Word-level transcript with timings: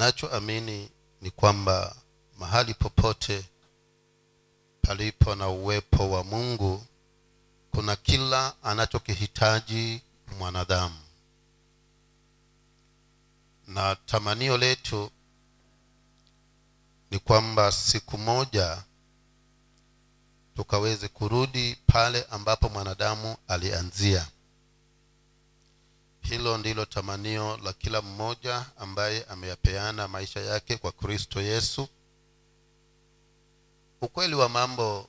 nachoamini 0.00 0.90
ni 1.20 1.30
kwamba 1.30 1.96
mahali 2.38 2.74
popote 2.74 3.44
palipo 4.82 5.34
na 5.34 5.48
uwepo 5.48 6.10
wa 6.10 6.24
mungu 6.24 6.86
kuna 7.70 7.96
kila 7.96 8.62
anachokihitaji 8.62 10.02
mwanadamu. 10.38 10.98
Na 13.66 13.96
tamanio 13.96 14.56
letu 14.58 15.10
ni 17.10 17.18
kwamba 17.18 17.72
siku 17.72 18.18
moja 18.18 18.82
tukaweze 20.56 21.08
kurudi 21.08 21.76
pale 21.86 22.26
ambapo 22.30 22.68
mwanadamu 22.68 23.36
alianzia 23.48 24.28
hilo 26.20 26.58
ndilo 26.58 26.84
tamanio 26.84 27.56
la 27.56 27.72
kila 27.72 28.02
mmoja 28.02 28.66
ambaye 28.76 29.24
ameyapeana 29.24 30.08
maisha 30.08 30.40
yake 30.40 30.76
kwa 30.76 30.92
kristo 30.92 31.40
yesu. 31.42 31.88
Ukweli 34.00 34.34
wa 34.34 34.48
mambo 34.48 35.08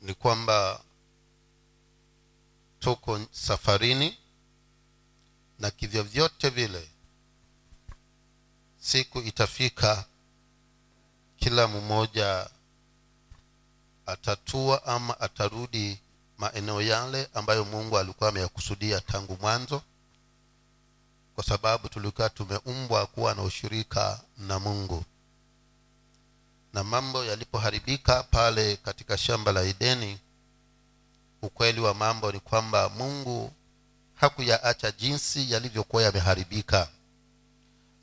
ni 0.00 0.14
kwamba 0.14 0.80
tuko 2.78 3.20
safarini 3.30 4.18
na 5.58 5.70
kivyovyote 5.70 6.48
vile 6.50 6.90
siku 8.78 9.18
itafika 9.20 10.04
kila 11.36 11.68
mmoja 11.68 12.50
atatua 14.06 14.84
ama 14.84 15.20
atarudi 15.20 15.98
maeneo 16.38 16.82
yale 16.82 17.28
ambayo 17.34 17.64
mungu 17.64 17.98
alikuwa 17.98 18.28
ameyakusudia 18.28 19.00
tangu 19.00 19.38
mwanzo 19.40 19.82
kwa 21.34 21.44
sababu 21.44 21.88
tulikuwa 21.88 22.30
tumeumbwa 22.30 23.06
kuwa 23.06 23.34
na 23.34 23.42
ushirika 23.42 24.20
na 24.38 24.58
mungu. 24.58 25.04
Na 26.72 26.84
mambo 26.84 27.24
yalipoharibika 27.24 28.22
pale 28.22 28.76
katika 28.76 29.18
shamba 29.18 29.52
la 29.52 29.62
edeni 29.62 30.18
ukweli 31.42 31.80
wa 31.80 31.94
mambo 31.94 32.32
ni 32.32 32.40
kwamba 32.40 32.88
mungu 32.88 33.52
hakuyaacha 34.14 34.90
jinsi 34.92 35.52
yalivyokuwa 35.52 36.02
yameharibika 36.02 36.88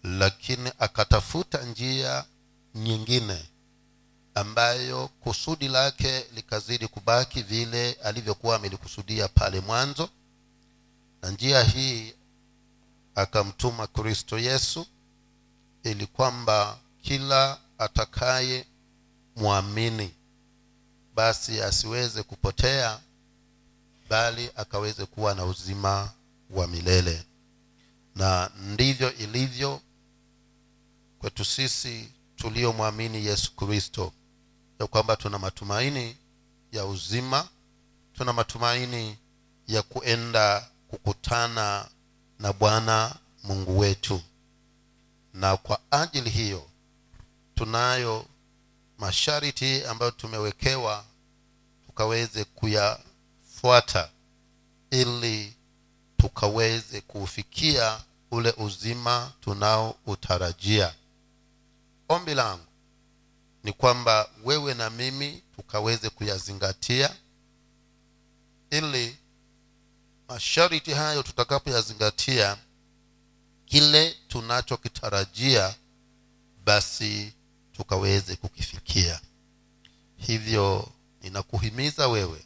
lakini 0.04 0.72
akatafuta 0.80 1.62
njia 1.64 2.26
nyingine 2.76 3.46
ambayo 4.36 5.08
kusudi 5.08 5.68
lake 5.68 6.26
likazidi 6.36 6.88
kubaki 6.88 7.42
vile 7.42 7.94
alivyokuwa 7.94 8.56
amelikusudia 8.56 9.28
pale 9.28 9.60
mwanzo. 9.60 10.10
Na 11.22 11.30
njia 11.32 11.64
hii 11.64 12.14
akamtuma 13.16 13.88
kristo 13.88 14.40
yesu 14.40 14.86
ili 15.84 16.08
kwamba 16.08 16.78
kila 17.02 17.58
atakaye 17.78 18.66
mwamini 19.36 20.14
basi 21.16 21.62
asiweze 21.62 22.24
kupotea 22.24 23.00
bali 24.10 24.50
akaweze 24.56 25.06
kuwa 25.06 25.36
na 25.36 25.46
uzima 25.46 26.12
wa 26.50 26.68
milele. 26.68 27.26
Na 28.16 28.52
ndivyo 28.58 29.14
ilivyo 29.14 29.82
kwetu 31.20 31.46
sisi 31.46 32.12
tuliomwamini 32.36 33.26
yesu 33.26 33.56
kristo 33.56 34.14
ya 34.82 34.88
kwamba 34.88 35.16
tuna 35.16 35.40
matumaini 35.40 36.18
ya 36.72 36.86
uzima 36.86 37.48
tuna 38.14 38.34
matumaini 38.34 39.18
ya 39.68 39.82
kuenda 39.82 40.68
kukutana 40.88 41.88
na 42.40 42.54
bwana 42.54 43.16
mungu 43.44 43.80
wetu. 43.80 44.22
Na 45.34 45.58
kwa 45.58 45.80
ajili 45.92 46.30
hiyo 46.30 46.70
tunayo 47.56 48.26
masharti 48.98 49.86
ambayo 49.86 50.12
tumewekewa 50.12 51.06
tukaweze 51.88 52.44
kuyafuata 52.44 54.10
ili 54.92 55.54
tukaweze 56.18 57.02
kuufikia 57.02 58.00
ule 58.32 58.54
uzima 58.58 59.32
tunaoutarajia 59.42 60.94
ombi 62.10 62.34
langu 62.34 62.66
ni 63.64 63.74
kwamba 63.74 64.30
wewe 64.44 64.74
na 64.74 64.90
mimi 64.90 65.44
tukaweze 65.56 66.10
kuyazingatia 66.10 67.16
ili 68.70 69.18
masharti 70.28 70.92
hayo 70.94 71.24
tutakapoyazingatia 71.24 72.58
kile 73.66 74.16
tunachokitarajia 74.28 75.76
basi 76.66 77.34
tukaweze 77.72 78.36
kukifikia. 78.36 79.22
Hivyo 80.18 80.92
ninakuhimiza 81.22 82.08
wewe 82.08 82.46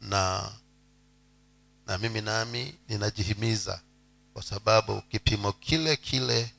na 0.00 0.52
na 1.86 1.98
mimi 1.98 2.20
nami 2.20 2.74
ninajihimiza 2.88 3.80
kwa 4.32 4.42
sababu 4.42 5.02
kipimo 5.02 5.52
kile 5.52 5.96
kile 5.96 6.54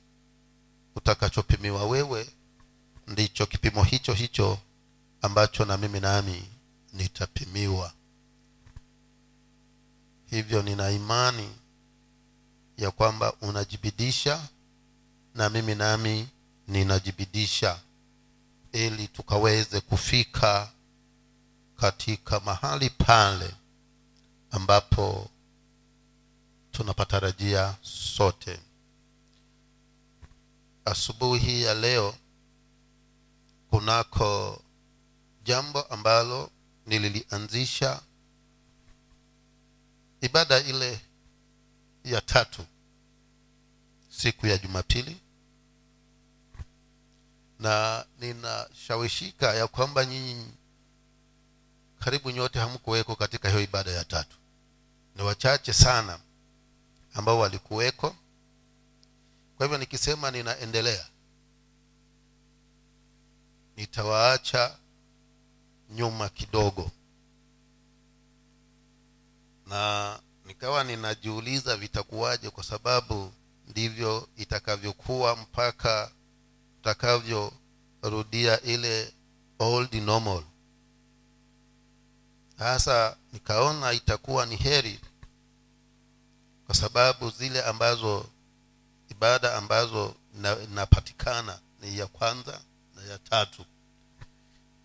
utakachopimiwa 0.95 1.85
wewe 1.85 2.29
ndicho 3.07 3.45
kipimo 3.45 3.83
hicho 3.83 4.13
hicho 4.13 4.59
ambacho 5.21 5.65
na 5.65 5.77
mimi 5.77 5.99
nami 5.99 6.43
nitapimiwa. 6.93 7.93
Hivyo 10.25 10.61
nina 10.61 10.89
imani 10.91 11.49
ya 12.77 12.91
kwamba 12.91 13.33
unajibidisha 13.41 14.47
na 15.35 15.49
mimi 15.49 15.75
nami 15.75 16.27
ninajibidisha 16.67 17.79
ili 18.71 19.07
tukaweze 19.07 19.81
kufika 19.81 20.71
katika 21.77 22.39
mahali 22.39 22.89
pale 22.89 23.55
ambapo 24.51 25.29
tunapatarajia 26.71 27.75
sote. 27.81 28.59
Asubuhi 30.85 31.61
ya 31.63 31.73
leo 31.73 32.15
kunako 33.73 34.61
jambo 35.43 35.81
ambalo 35.81 36.51
nililianzisha 36.85 38.01
ibada 40.21 40.59
ile 40.59 41.01
ya 42.03 42.21
tatu 42.21 42.65
siku 44.09 44.47
ya 44.47 44.57
jumapili. 44.57 45.17
Na 47.59 48.05
ninashawishika 48.19 49.53
ya 49.53 49.67
kwamba 49.67 50.05
nyinyi 50.05 50.47
karibu 51.99 52.31
nyote 52.31 52.59
hamkuweko 52.59 53.15
katika 53.15 53.49
hiyo 53.49 53.61
ibada 53.61 53.91
ya 53.91 54.05
tatu. 54.05 54.37
Ni 55.15 55.21
wachache 55.23 55.73
sana 55.73 56.19
ambao 57.13 57.39
walikuweko. 57.39 58.15
Kwa 59.57 59.65
hivyo 59.65 59.77
nikisema 59.77 60.31
ninaendelea 60.31 61.07
nitawaacha 63.77 64.77
nyuma 65.89 66.29
kidogo. 66.29 66.91
Na 69.67 70.19
nikawa 70.45 70.83
ninajiuliza 70.83 71.77
vitakuwaje 71.77 72.49
kwa 72.49 72.63
sababu 72.63 73.31
ndivyo 73.67 74.27
itakavyokuwa 74.37 75.35
mpaka 75.35 76.11
tutakavyorudia 76.75 78.61
ile 78.61 79.13
old 79.59 79.93
normal. 79.93 80.43
Sasa 82.59 83.17
nikaona 83.33 83.93
itakuwa 83.93 84.45
ni 84.45 84.55
heri 84.55 84.99
kwa 86.65 86.75
sababu 86.75 87.29
zile 87.29 87.63
ambazo 87.63 88.25
ibada 89.09 89.55
ambazo 89.55 90.15
inapatikana 90.63 91.59
ni 91.81 91.97
ya 91.97 92.07
kwanza 92.07 92.61
ya 93.09 93.17
tatu. 93.17 93.65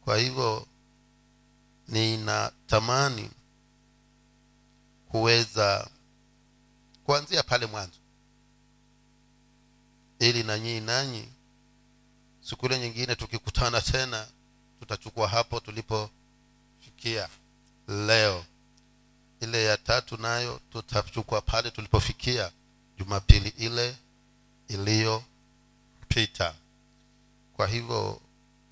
Kwa 0.05 0.19
hivyo 0.19 0.67
ninatamani 1.89 3.31
kuweza 5.09 5.91
kuanzia 7.05 7.43
pale 7.43 7.67
mwanzo. 7.67 7.99
Ili 10.19 10.43
na 10.43 10.59
nyinyi 10.59 10.81
nanyi 10.81 11.29
siku 12.41 12.67
ile 12.67 12.79
nyingine 12.79 13.17
tukikutana 13.17 13.81
tena 13.81 14.27
tutachukua 14.81 15.29
hapo 15.29 15.61
tulipofikia 15.61 17.29
leo. 17.89 18.45
Ile 19.41 19.65
ya 19.65 19.77
tatu 19.77 20.17
nayo 20.17 20.61
tutachukua 20.73 21.41
pale 21.41 21.71
tulipofikia 21.71 22.53
jumapili 22.99 23.49
ile 23.49 23.97
iliyopita 24.69 26.55
kwa 27.59 27.67
hivyo 27.67 28.21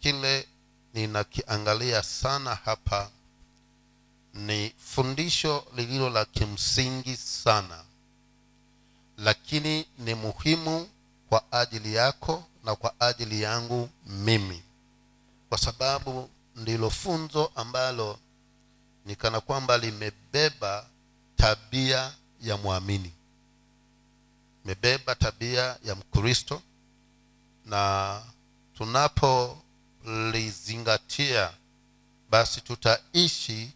kile 0.00 0.48
ninakiangalia 0.94 2.02
sana 2.02 2.54
hapa 2.54 3.10
ni 4.34 4.74
fundisho 4.78 5.66
lililo 5.76 6.10
la 6.10 6.24
kimsingi 6.24 7.16
sana 7.16 7.84
lakini 9.18 9.86
ni 9.98 10.14
muhimu 10.14 10.88
kwa 11.28 11.52
ajili 11.52 11.94
yako 11.94 12.44
na 12.64 12.76
kwa 12.76 13.00
ajili 13.00 13.42
yangu 13.42 13.88
mimi 14.06 14.62
kwa 15.48 15.58
sababu 15.58 16.30
ndilo 16.56 16.90
funzo 16.90 17.52
ambalo 17.54 18.18
ni 19.06 19.16
kana 19.16 19.40
kwamba 19.40 19.78
limebeba 19.78 20.86
tabia 21.36 22.12
ya 22.40 22.56
mwamini 22.56 23.12
imebeba 24.64 25.14
tabia 25.14 25.76
ya 25.84 25.94
mkristo 25.94 26.62
na 27.64 28.22
tunapolizingatia 28.76 31.52
basi 32.31 32.61
tutaishi 32.61 33.70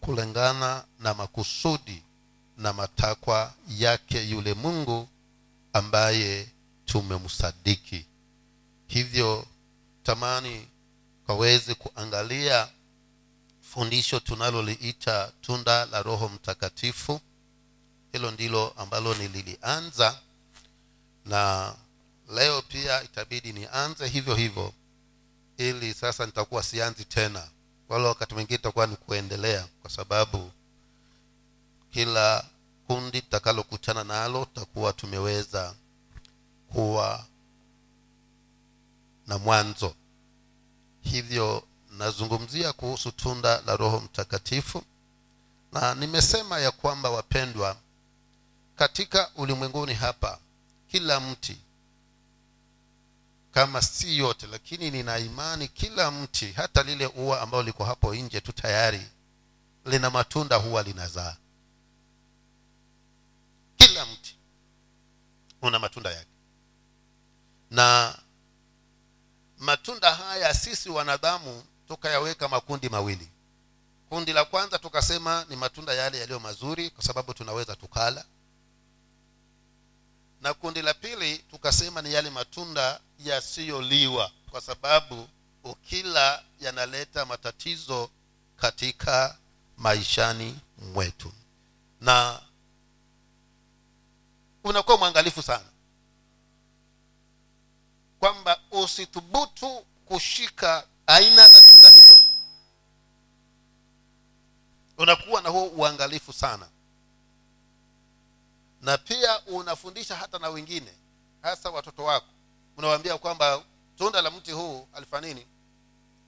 kulingana 0.00 0.84
na 0.98 1.14
makusudi 1.14 2.02
na 2.56 2.72
matakwa 2.72 3.54
yake 3.68 4.22
yule 4.28 4.54
mungu 4.54 5.08
ambaye 5.72 6.48
tumemsadiki. 6.84 8.06
Hivyo 8.86 9.46
tamani 10.02 10.68
kaweze 11.26 11.74
kuangalia 11.74 12.68
fundisho 13.60 14.20
tunaloliita 14.20 15.32
tunda 15.40 15.86
la 15.86 16.02
roho 16.02 16.28
mtakatifu. 16.28 17.20
Hilo 18.12 18.30
ndilo 18.30 18.70
ambalo 18.76 19.14
nililianza 19.14 20.18
na 21.24 21.74
leo 22.28 22.62
pia 22.62 23.02
itabidi 23.02 23.52
nianze 23.52 24.08
hivyo 24.08 24.34
hivyo 24.34 24.72
ili 25.56 25.94
sasa 25.94 26.26
nitakuwa 26.26 26.62
sianzi 26.62 27.04
tena. 27.04 27.48
Wala 27.88 28.08
wakati 28.08 28.34
mwingine 28.34 28.58
itakuwa 28.58 28.86
ni 28.86 28.96
kuendelea 28.96 29.68
kwa 29.82 29.90
sababu 29.90 30.50
kila 31.90 32.44
kundi 32.86 33.22
tutakalokutana 33.22 34.04
nalo 34.04 34.44
tutakuwa 34.44 34.92
tumeweza 34.92 35.74
kuwa 36.72 37.24
na 39.26 39.38
mwanzo. 39.38 39.94
Hivyo 41.02 41.62
nazungumzia 41.90 42.72
kuhusu 42.72 43.12
tunda 43.12 43.62
la 43.66 43.76
roho 43.76 44.00
mtakatifu 44.00 44.82
na 45.72 45.94
nimesema 45.94 46.58
ya 46.58 46.70
kwamba 46.70 47.10
wapendwa 47.10 47.76
katika 48.76 49.30
ulimwenguni 49.36 49.94
hapa 49.94 50.38
kila 50.88 51.20
mti 51.20 51.56
kama 53.54 53.82
si 53.82 54.18
yote 54.18 54.46
lakini 54.46 54.90
nina 54.90 55.18
imani 55.18 55.68
kila 55.68 56.10
mti 56.10 56.52
hata 56.52 56.82
lile 56.82 57.06
ua 57.06 57.40
ambalo 57.40 57.62
liko 57.62 57.84
hapo 57.84 58.14
nje 58.14 58.40
tu 58.40 58.52
tayari 58.52 59.06
lina 59.84 60.10
matunda 60.10 60.56
huwa 60.56 60.82
linazaa. 60.82 61.36
Kila 63.76 64.06
mti 64.06 64.36
una 65.62 65.78
matunda 65.78 66.10
yake. 66.12 66.30
Na 67.70 68.18
matunda 69.58 70.14
haya 70.14 70.54
sisi 70.54 70.90
wanadamu 70.90 71.64
tukayaweka 71.88 72.48
makundi 72.48 72.88
mawili. 72.88 73.28
Kundi 74.08 74.32
la 74.32 74.44
kwanza 74.44 74.78
tukasema 74.78 75.46
ni 75.48 75.56
matunda 75.56 75.94
yale 75.94 76.18
yaliyo 76.18 76.40
mazuri 76.40 76.90
kwa 76.90 77.04
sababu 77.04 77.34
tunaweza 77.34 77.76
tukala 77.76 78.24
na 80.44 80.54
kundi 80.54 80.82
la 80.82 80.94
pili 80.94 81.38
tukasema 81.38 82.02
ni 82.02 82.12
yale 82.12 82.30
matunda 82.30 83.00
yasiyoliwa 83.18 84.30
kwa 84.50 84.60
sababu 84.60 85.28
ukila 85.64 86.42
yanaleta 86.60 87.26
matatizo 87.26 88.10
katika 88.56 89.38
maishani 89.76 90.58
mwetu. 90.78 91.32
Na 92.00 92.40
unakuwa 94.64 94.98
mwangalifu 94.98 95.42
sana 95.42 95.64
kwamba 98.18 98.60
usithubutu 98.70 99.86
kushika 100.04 100.86
aina 101.06 101.48
la 101.48 101.60
tunda 101.60 101.90
hilo. 101.90 102.16
Unakuwa 104.98 105.42
na 105.42 105.48
huo 105.48 105.66
uangalifu 105.66 106.32
sana 106.32 106.68
na 108.84 108.98
pia 108.98 109.40
unafundisha 109.46 110.16
hata 110.16 110.38
na 110.38 110.48
wengine 110.48 110.92
hasa 111.42 111.70
watoto 111.70 112.04
wako. 112.04 112.26
Unawaambia 112.76 113.18
kwamba 113.18 113.62
tunda 113.98 114.22
la 114.22 114.30
mti 114.30 114.52
huu 114.52 114.88
alifanya 114.92 115.28
nini? 115.28 115.46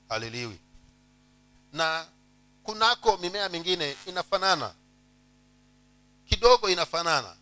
Haliliwi 0.09 0.59
na 1.73 2.07
kunako 2.63 3.17
mimea 3.17 3.49
mingine 3.49 3.97
inafanana. 4.07 4.75
Kidogo 6.25 6.69
inafanana 6.69 7.37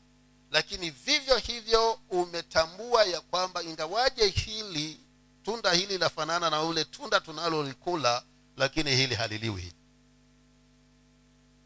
lakini 0.50 0.90
vivyo 0.90 1.36
hivyo 1.36 1.98
umetambua 2.10 3.04
ya 3.04 3.20
kwamba 3.20 3.62
ingawaje 3.62 4.26
hili 4.28 5.00
tunda 5.42 5.72
hili 5.72 5.98
lafanana 5.98 6.50
na 6.50 6.62
ule 6.62 6.84
tunda 6.84 7.20
tunalolikula 7.20 8.22
lakini 8.56 8.96
hili 8.96 9.14
haliliwi. 9.14 9.72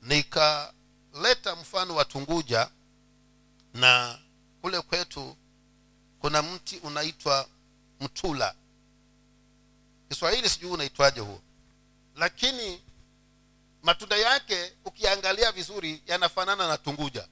Nikaleta 0.02 1.56
mfano 1.60 1.94
wa 1.94 2.04
tunguja 2.04 2.70
na 3.74 4.18
kule 4.60 4.80
kwetu 4.80 5.36
kuna 6.20 6.42
mti 6.42 6.78
unaitwa 6.78 7.48
mtula. 8.00 8.54
Kiswahili 10.08 10.48
sijui 10.48 10.70
unaitwaje 10.70 11.20
huo. 11.20 11.40
Lakini 12.16 12.82
matunda 13.82 14.16
yake 14.16 14.72
ukiangalia 14.84 15.52
vizuri 15.52 16.02
yanafanana 16.06 16.68
na 16.68 16.78
tunguja. 16.78 17.28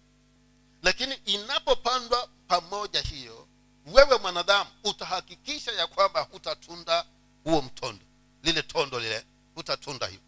Lakini 0.82 1.14
inapopandwa 1.24 2.28
pamoja 2.48 3.00
hiyo 3.00 3.48
wewe 3.86 4.18
mwanadamu 4.18 4.70
utahakikisha 4.84 5.72
ya 5.72 5.86
kwamba 5.86 6.20
hutatunda 6.20 7.04
huo 7.44 7.62
mtondo. 7.62 8.04
Lile 8.42 8.62
tondo 8.62 9.00
lile 9.00 9.24
hutatunda 9.54 10.06
hiyo. 10.06 10.20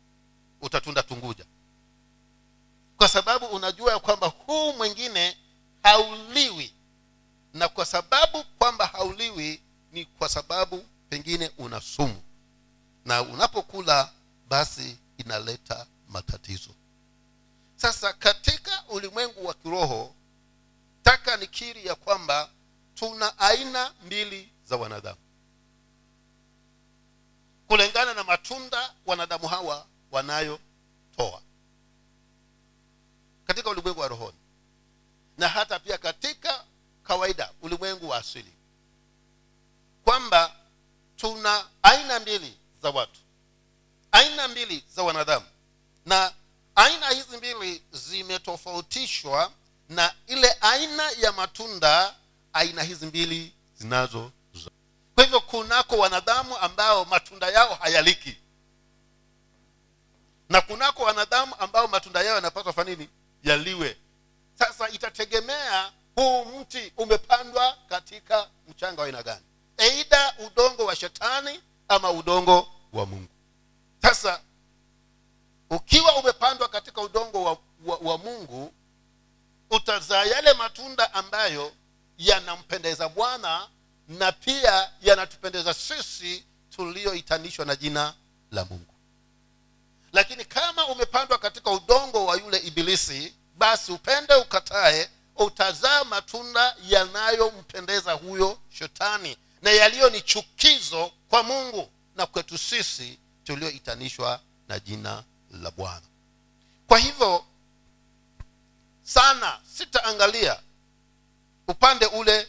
Utatunda 0.61 1.03
tunguja. 1.03 1.45
Kwa 2.97 3.09
sababu 3.09 3.47
unajua 3.47 3.93
ya 3.93 3.99
kwamba 3.99 4.27
huu 4.27 4.73
mwingine 4.73 5.37
hauliwi. 5.83 6.75
Na 7.55 7.69
kwa 7.69 7.87
sababu 7.87 8.45
kwamba 8.45 8.87
hauliwi 8.87 9.63
ni 9.93 10.05
kwa 10.05 10.29
sababu 10.29 10.85
pengine 11.09 11.51
una 11.59 11.81
sumu. 11.81 12.23
Na 13.05 13.23
unapokula 13.23 14.13
basi 14.49 14.99
inaleta 15.19 15.87
matatizo. 16.09 16.71
Sasa 17.77 18.13
katika 18.13 18.85
ulimwengu 18.89 19.47
wa 19.47 19.55
kiroho 19.55 20.15
taka 21.03 21.37
nikiri 21.37 21.87
ya 21.87 21.95
kwamba 21.95 22.51
tuna 22.95 23.39
aina 23.39 23.93
mbili 24.07 24.53
za 24.65 24.77
wanadamu. 24.77 25.19
Kulingana 27.69 28.15
na 28.15 28.25
matunda 28.25 28.95
wanadamu 29.07 29.49
hawa 29.49 29.87
wanayotoa. 30.11 31.43
Katika 33.47 33.71
ulimwengu 33.71 34.01
wa 34.01 34.09
rohoni 34.09 34.37
na 35.39 35.49
hata 35.49 35.79
pia 35.79 35.99
katika 35.99 36.65
kawaida 37.03 37.51
ulimwengu 37.63 38.09
wa 38.09 38.19
asili. 38.19 38.53
Kwamba 40.05 40.53
tuna 41.17 41.67
aina 41.83 42.21
mbili 42.21 42.59
za 42.83 42.91
watu. 42.91 43.21
Aina 44.13 44.49
mbili 44.49 44.85
za 44.95 45.03
wanadamu. 45.03 45.47
Na 46.07 46.33
aina 46.75 47.09
hizi 47.11 47.37
mbili 47.37 47.83
zimetofautishwa 47.93 49.53
na 49.89 50.15
ile 50.27 50.53
aina 50.61 51.11
ya 51.11 51.33
matunda 51.33 52.15
aina 52.53 52.83
hizi 52.83 53.07
mbili 53.07 53.53
zinazo 53.77 54.33
kwa 55.15 55.25
hivyo 55.25 55.41
kunako 55.41 55.99
wanadamu 55.99 56.57
ambao 56.59 57.05
matunda 57.05 57.49
yao 57.51 57.75
hayaliki. 57.75 58.37
Na 60.49 60.61
kunako 60.61 61.03
wanadamu 61.03 61.55
ambao 61.59 61.89
matunda 61.89 62.23
yao 62.23 62.35
yanapaswa 62.35 62.73
fa 62.73 62.85
nini? 62.85 63.09
Yaliwe 63.43 63.97
sasa 64.59 64.89
itategemea 64.89 65.93
huu 66.15 66.45
mti 66.45 66.93
umepandwa 66.97 67.77
katika 67.89 68.49
mchanga 68.69 69.01
wa 69.01 69.07
aina 69.07 69.23
gani. 69.23 69.45
Eidha 69.77 70.35
udongo 70.47 70.85
wa 70.85 70.97
shetani 70.97 71.61
ama 71.89 72.11
udongo 72.11 72.69
wa 72.93 73.07
mungu. 73.07 73.29
Sasa 74.03 74.41
ukiwa 75.71 76.17
umepandwa 76.17 76.69
katika 76.69 77.01
udongo 77.01 77.43
wa, 77.45 77.59
wa, 77.87 77.97
wa 77.97 78.19
mungu 78.19 78.73
utazaa 79.71 80.25
yale 80.25 80.53
matunda 80.53 81.15
ambayo 81.15 81.73
yanampendeza 82.19 83.09
bwana 83.09 83.69
na 84.09 84.33
pia 84.33 84.91
yanatupendeza 85.03 85.75
sisi 85.75 86.45
tulioitanishwa 86.71 87.65
na 87.65 87.77
jina 87.77 88.15
la 88.51 88.65
mungu. 88.65 88.95
Lakini 90.13 90.45
kama 90.45 90.87
umepandwa 90.87 91.39
katika 91.39 91.71
udongo 91.71 92.27
wa 92.27 92.37
yule 92.37 92.59
ibilisi 92.59 93.35
basi 93.59 93.93
upende 93.93 94.35
ukatae 94.35 95.11
utazaa 95.37 96.05
matunda 96.05 96.77
yanayompendeza 96.89 98.13
huyo 98.13 98.59
shetani. 98.79 99.37
Na 99.63 99.71
yaliyo 99.71 100.11
ni 100.11 100.21
chukizo 100.21 101.13
kwa 101.29 101.43
mungu. 101.43 101.89
Na 102.17 102.27
kwetu 102.27 102.59
sisi 102.59 103.19
tulioitanishwa 103.45 104.41
na 104.69 104.81
jina 104.81 105.25
la 105.63 105.71
bwana. 105.71 106.03
Kwa 106.87 106.99
hivyo 106.99 107.45
sana 109.03 109.61
sitaangalia 109.77 110.61
upande 111.69 112.07
ule 112.07 112.49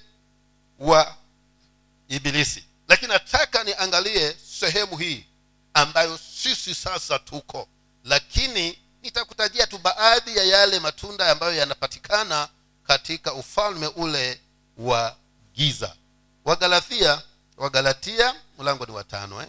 wa 0.79 1.15
ibilisi. 2.07 2.63
Lakini 2.87 3.11
nataka 3.13 3.63
niangalie 3.63 4.35
sehemu 4.59 4.97
hii 4.97 5.25
ambayo 5.73 6.17
sisi 6.17 6.75
sasa 6.75 7.19
tuko. 7.19 7.67
Lakini 8.03 8.79
nitakutajia 9.09 9.67
tu 9.67 9.77
baadhi 9.77 10.37
ya 10.37 10.43
yale 10.43 10.79
matunda 10.79 11.31
ambayo 11.31 11.53
yanapatikana 11.53 12.49
katika 12.87 13.33
ufalme 13.33 13.87
ule 13.87 14.41
wa 14.77 15.15
giza 15.53 15.95
wagalatia 16.45 17.21
wagalatia 17.57 18.35
mlango 18.59 18.85
ni 18.85 18.91
watano 18.91 19.41
eh? 19.41 19.47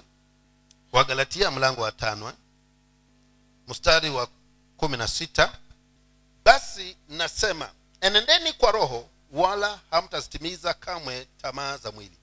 wagalatia 0.93 1.51
mlango 1.51 1.81
wa 1.83 1.93
tano 1.93 2.29
eh? 2.29 2.35
mstari 3.69 4.11
wa 4.11 4.29
kumi 4.77 4.97
na 4.97 5.09
sita 5.09 5.53
basi 6.45 6.97
nasema 7.09 7.71
enendeni 8.01 8.53
kwa 8.53 8.71
roho 8.73 9.09
wala 9.33 9.81
hamtazitimiza 9.91 10.75
kamwe 10.75 11.27
tamaa 11.43 11.77
za 11.77 11.93
mwili 11.93 12.17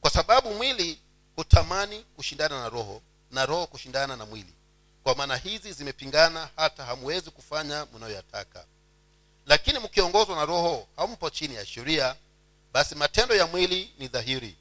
kwa 0.00 0.10
sababu 0.10 0.54
mwili 0.54 1.00
hutamani 1.36 2.04
kushindana 2.16 2.60
na 2.60 2.68
roho 2.68 3.02
na 3.30 3.46
roho 3.46 3.66
kushindana 3.66 4.16
na 4.16 4.26
mwili 4.26 4.54
kwa 5.02 5.14
maana 5.14 5.36
hizi 5.36 5.72
zimepingana 5.72 6.48
hata 6.56 6.84
hamwezi 6.84 7.30
kufanya 7.30 7.86
mnayoyataka. 7.94 8.64
Lakini 9.46 9.78
mkiongozwa 9.78 10.36
na 10.36 10.44
roho 10.44 10.88
hampo 10.96 11.30
chini 11.30 11.54
ya 11.54 11.66
sheria 11.66 12.16
basi 12.72 12.94
matendo 12.94 13.34
ya 13.34 13.46
mwili 13.46 13.92
ni 13.98 14.08
dhahiri. 14.08 14.56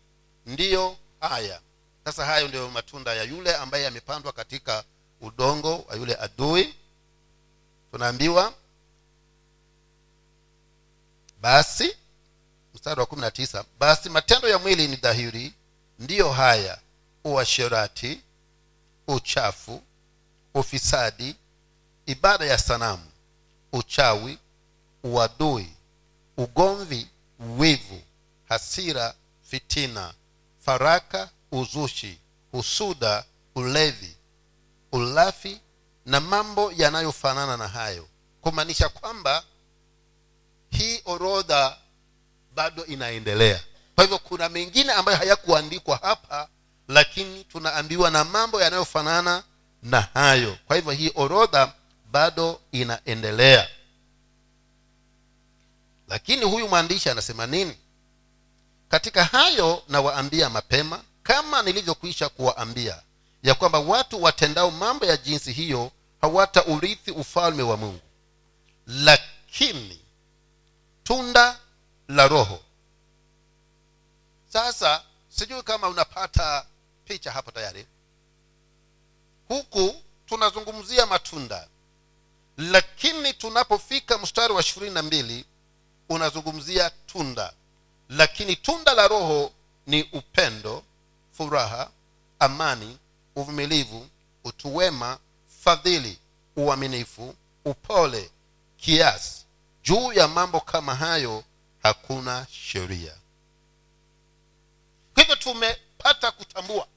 Ndiyo 0.46 0.98
haya. 1.20 1.62
Sasa 2.06 2.26
hayo 2.26 2.48
ndiyo 2.48 2.70
matunda 2.70 3.14
ya 3.14 3.24
yule 3.24 3.56
ambaye 3.56 3.88
amepandwa 3.88 4.32
katika 4.32 4.84
udongo 5.22 5.86
wa 5.90 5.96
yule 5.96 6.16
adui. 6.16 6.76
Tunaambiwa 7.92 8.54
basi 11.42 11.96
mstari 12.74 13.00
wa 13.00 13.06
kumi 13.06 13.22
na 13.22 13.32
tisa 13.32 13.66
basi 13.80 14.10
matendo 14.10 14.50
ya 14.50 14.60
mwili 14.60 14.88
ni 14.88 14.96
dhahiri 14.96 15.54
ndiyo 16.00 16.32
haya 16.32 16.80
uasherati 17.24 18.22
uchafu 19.08 19.82
ufisadi 20.54 21.36
ibada 22.06 22.46
ya 22.46 22.58
sanamu 22.58 23.06
uchawi 23.74 24.38
uadui 25.04 25.74
ugomvi 26.38 27.08
wivu 27.58 28.02
hasira 28.50 29.14
fitina 29.42 30.14
faraka 30.60 31.30
uzushi 31.52 32.20
husuda 32.52 33.26
ulevi 33.56 34.16
ulafi 34.92 35.62
na 36.06 36.20
mambo 36.20 36.72
yanayofanana 36.72 37.58
na 37.58 37.68
hayo. 37.68 38.08
Kumaanisha 38.42 38.90
kwamba 38.90 39.44
hii 40.70 41.02
orodha 41.06 41.78
bado 42.56 42.86
inaendelea. 42.86 43.64
Kwa 43.96 44.04
hivyo 44.04 44.20
kuna 44.20 44.50
mengine 44.50 44.94
ambayo 44.94 45.18
hayakuandikwa 45.18 45.98
hapa 45.98 46.50
lakini 46.88 47.44
tunaambiwa 47.44 48.10
na 48.12 48.24
mambo 48.24 48.62
yanayofanana 48.62 49.44
na 49.84 50.02
hayo. 50.02 50.58
Kwa 50.68 50.76
hivyo 50.76 50.92
hii 50.92 51.12
orodha 51.16 51.74
bado 52.12 52.62
inaendelea. 52.72 53.70
Lakini 56.08 56.46
huyu 56.46 56.68
mwandishi 56.68 57.10
anasema 57.10 57.48
nini? 57.48 57.78
Katika 58.90 59.24
hayo 59.26 59.84
nawaambia 59.90 60.50
mapema 60.50 61.04
kama 61.24 61.62
nilivyokwisha 61.62 62.30
kuwaambia 62.30 63.02
ya 63.44 63.56
kwamba 63.56 63.80
watu 63.80 64.24
watendao 64.24 64.72
mambo 64.72 65.06
ya 65.06 65.18
jinsi 65.18 65.52
hiyo 65.54 65.92
hawataurithi 66.22 67.12
ufalme 67.12 67.64
wa 67.64 67.78
mungu. 67.78 68.00
Lakini 68.88 70.02
tunda 71.04 71.60
la 72.08 72.28
roho. 72.28 72.60
Sasa 74.48 75.04
sijui 75.30 75.64
kama 75.64 75.88
unapata 75.88 76.66
picha 77.06 77.32
hapo 77.32 77.52
tayari 77.52 77.86
huku 79.50 79.96
tunazungumzia 80.26 81.06
matunda. 81.06 81.68
Lakini 82.58 83.34
tunapofika 83.34 84.18
mstari 84.18 84.54
wa 84.54 84.62
ishirini 84.62 84.94
na 84.94 85.02
mbili 85.02 85.46
unazungumzia 86.10 86.90
tunda. 86.90 87.54
Lakini 88.10 88.56
tunda 88.56 88.94
la 88.94 89.08
roho 89.08 89.52
ni 89.88 90.04
upendo 90.04 90.84
furaha 91.32 91.92
amani 92.40 92.98
uvumilivu 93.36 94.08
utuwema 94.44 95.20
fadhili 95.64 96.20
uaminifu 96.56 97.36
upole 97.66 98.32
kiasi. 98.78 99.46
Juu 99.84 100.14
ya 100.14 100.28
mambo 100.28 100.60
kama 100.60 100.96
hayo 100.96 101.44
hakuna 101.84 102.48
sheria. 102.52 103.14
Kwa 105.14 105.24
hivyo 105.24 105.36
tumepata 105.36 106.32
kutambua 106.32 106.88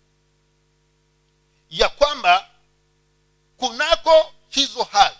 ya 1.73 1.88
kwamba 1.88 2.50
kunako 3.57 4.35
hizo 4.49 4.83
hali 4.85 5.17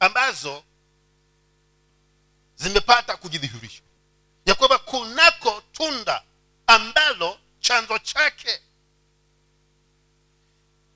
ambazo 0.00 0.64
zimepata 2.56 3.16
kujidhihirisha. 3.16 3.82
Ya 4.46 4.54
kwamba 4.54 4.78
kunako 4.78 5.62
tunda 5.72 6.22
ambalo 6.66 7.38
chanzo 7.60 7.98
chake 7.98 8.60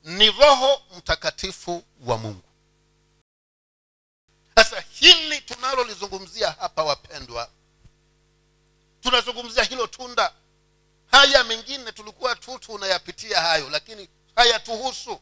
ni 0.03 0.31
roho 0.31 0.81
mtakatifu 0.97 1.83
wa 2.05 2.17
mungu. 2.17 2.43
Sasa 4.55 4.79
hili 4.89 5.41
tunalolizungumzia 5.41 6.51
hapa 6.51 6.83
wapendwa 6.83 7.49
tunazungumzia 9.01 9.63
hilo 9.63 9.87
tunda. 9.87 10.33
Haya 11.11 11.43
mengine 11.43 11.91
tulikuwa 11.91 12.35
tu 12.35 12.59
tunayapitia 12.59 13.41
hayo 13.41 13.69
lakini 13.69 14.09
hayatuhusu. 14.39 15.19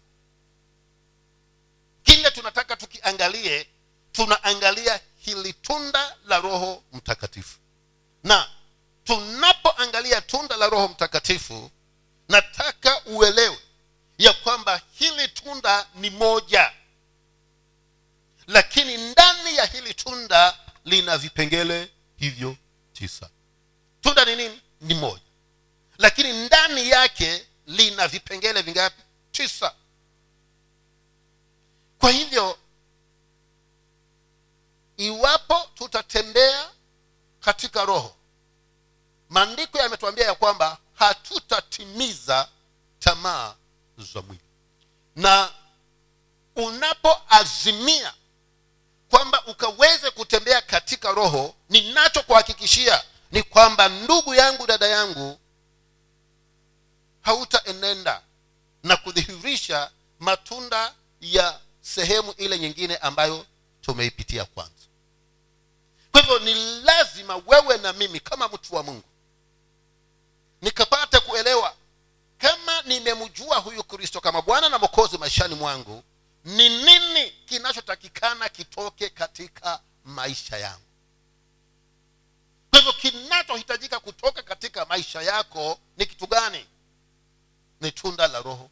Kile 2.04 2.32
tunataka 2.32 2.76
tukiangalie 2.76 3.68
tunaangalia 4.12 5.00
hili 5.18 5.54
tunda 5.54 6.16
la 6.26 6.40
roho 6.40 6.84
mtakatifu. 6.94 7.58
Na 8.24 8.50
tunapoangalia 9.04 10.22
tunda 10.22 10.58
la 10.58 10.70
roho 10.70 10.88
mtakatifu 10.88 11.72
nataka 12.30 13.02
uelewe 13.06 13.60
ya 14.18 14.34
kwamba 14.34 14.82
hili 14.94 15.28
tunda 15.28 15.88
ni 15.96 16.10
moja. 16.10 16.72
Lakini 18.48 18.98
ndani 18.98 19.56
ya 19.56 19.66
hili 19.66 19.94
tunda 19.94 20.58
lina 20.86 21.18
vipengele 21.18 21.92
hivyo 22.18 22.58
tisa. 22.94 23.30
Tunda 24.02 24.26
ni 24.26 24.36
nini? 24.36 24.62
Ni 24.82 24.94
moja. 24.94 25.22
Lakini 25.98 26.34
ndani 26.46 26.90
yake 26.90 27.48
lina 27.68 28.08
vipengele 28.08 28.62
vingapi 28.62 29.02
tisa 29.38 29.74
kwa 32.00 32.12
hivyo 32.12 32.58
iwapo 34.98 35.70
tutatembea 35.76 36.70
katika 37.40 37.86
roho 37.86 38.16
maandiko 39.30 39.78
yametuambia 39.78 40.26
ya 40.26 40.36
kwamba 40.36 40.78
hatutatimiza 40.94 42.50
tamaa 43.00 43.56
za 44.14 44.22
mwili. 44.22 44.42
Na 45.16 45.52
unapoazimia 46.56 48.14
kwamba 49.10 49.46
ukaweze 49.46 50.12
kutembea 50.12 50.62
katika 50.62 51.12
roho 51.12 51.56
ninachokuhakikishia 51.70 53.04
ni 53.32 53.44
kwamba 53.44 53.90
ndugu 53.90 54.34
yangu 54.36 54.68
dada 54.68 54.88
yangu 54.88 55.40
hautaenenda 57.22 58.22
na 58.88 58.98
kudhihirisha 58.98 59.92
matunda 60.20 60.94
ya 61.22 61.60
sehemu 61.82 62.32
ile 62.38 62.60
nyingine 62.60 62.98
ambayo 62.98 63.46
tumeipitia 63.82 64.46
kwanza. 64.46 64.74
Kwa 66.12 66.22
hivyo 66.22 66.40
ni 66.40 66.56
lazima 66.82 67.42
wewe 67.48 67.78
na 67.78 67.94
mimi 67.94 68.20
kama 68.20 68.48
mtu 68.48 68.76
wa 68.76 68.84
mungu 68.84 69.04
nikapate 70.62 71.20
kuelewa 71.20 71.76
kama 72.38 72.82
nimemjua 72.82 73.58
huyu 73.58 73.84
kristo 73.84 74.22
kama 74.22 74.42
bwana 74.42 74.70
na 74.70 74.80
mokozi 74.80 75.18
maishani 75.18 75.56
mwangu 75.56 76.04
ni 76.46 76.70
nini 76.84 77.32
kinachotakikana 77.46 78.50
kitoke 78.50 79.10
katika 79.10 79.80
maisha 80.06 80.58
yangu. 80.58 80.82
Kwa 82.70 82.80
hivyo 82.80 82.94
kinachohitajika 82.94 84.00
kutoka 84.00 84.44
katika 84.44 84.86
maisha 84.86 85.22
yako 85.22 85.80
ni 85.98 86.06
kitu 86.06 86.28
gani? 86.28 86.66
Ni 87.82 87.92
tunda 87.92 88.28
la 88.28 88.42
roho 88.42 88.70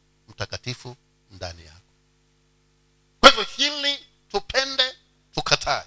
mtakatifu 0.65 0.95
ndani 1.31 1.65
yako. 1.65 1.79
Kwa 3.19 3.29
hivyo 3.29 3.43
hili 3.43 4.05
tupende 4.31 4.95
tukatae. 5.35 5.83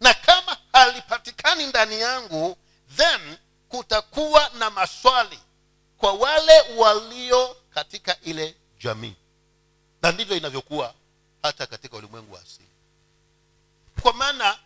Na 0.00 0.14
kama 0.14 0.56
halipatikani 0.72 1.66
ndani 1.66 2.00
yangu 2.00 2.56
then 2.96 3.36
kutakuwa 3.68 4.48
na 4.58 4.70
maswali 4.70 5.38
kwa 5.98 6.12
wale 6.12 6.60
walio 6.76 7.56
katika 7.70 8.20
ile 8.20 8.56
jamii. 8.80 9.14
Na 10.02 10.12
ndivyo 10.12 10.36
inavyokuwa 10.36 10.94
hata 11.42 11.66
katika 11.66 11.96
ulimwengu 11.96 12.34
wa 12.34 12.40
asili. 12.40 12.68
Kwa 14.02 14.12
maana 14.12 14.58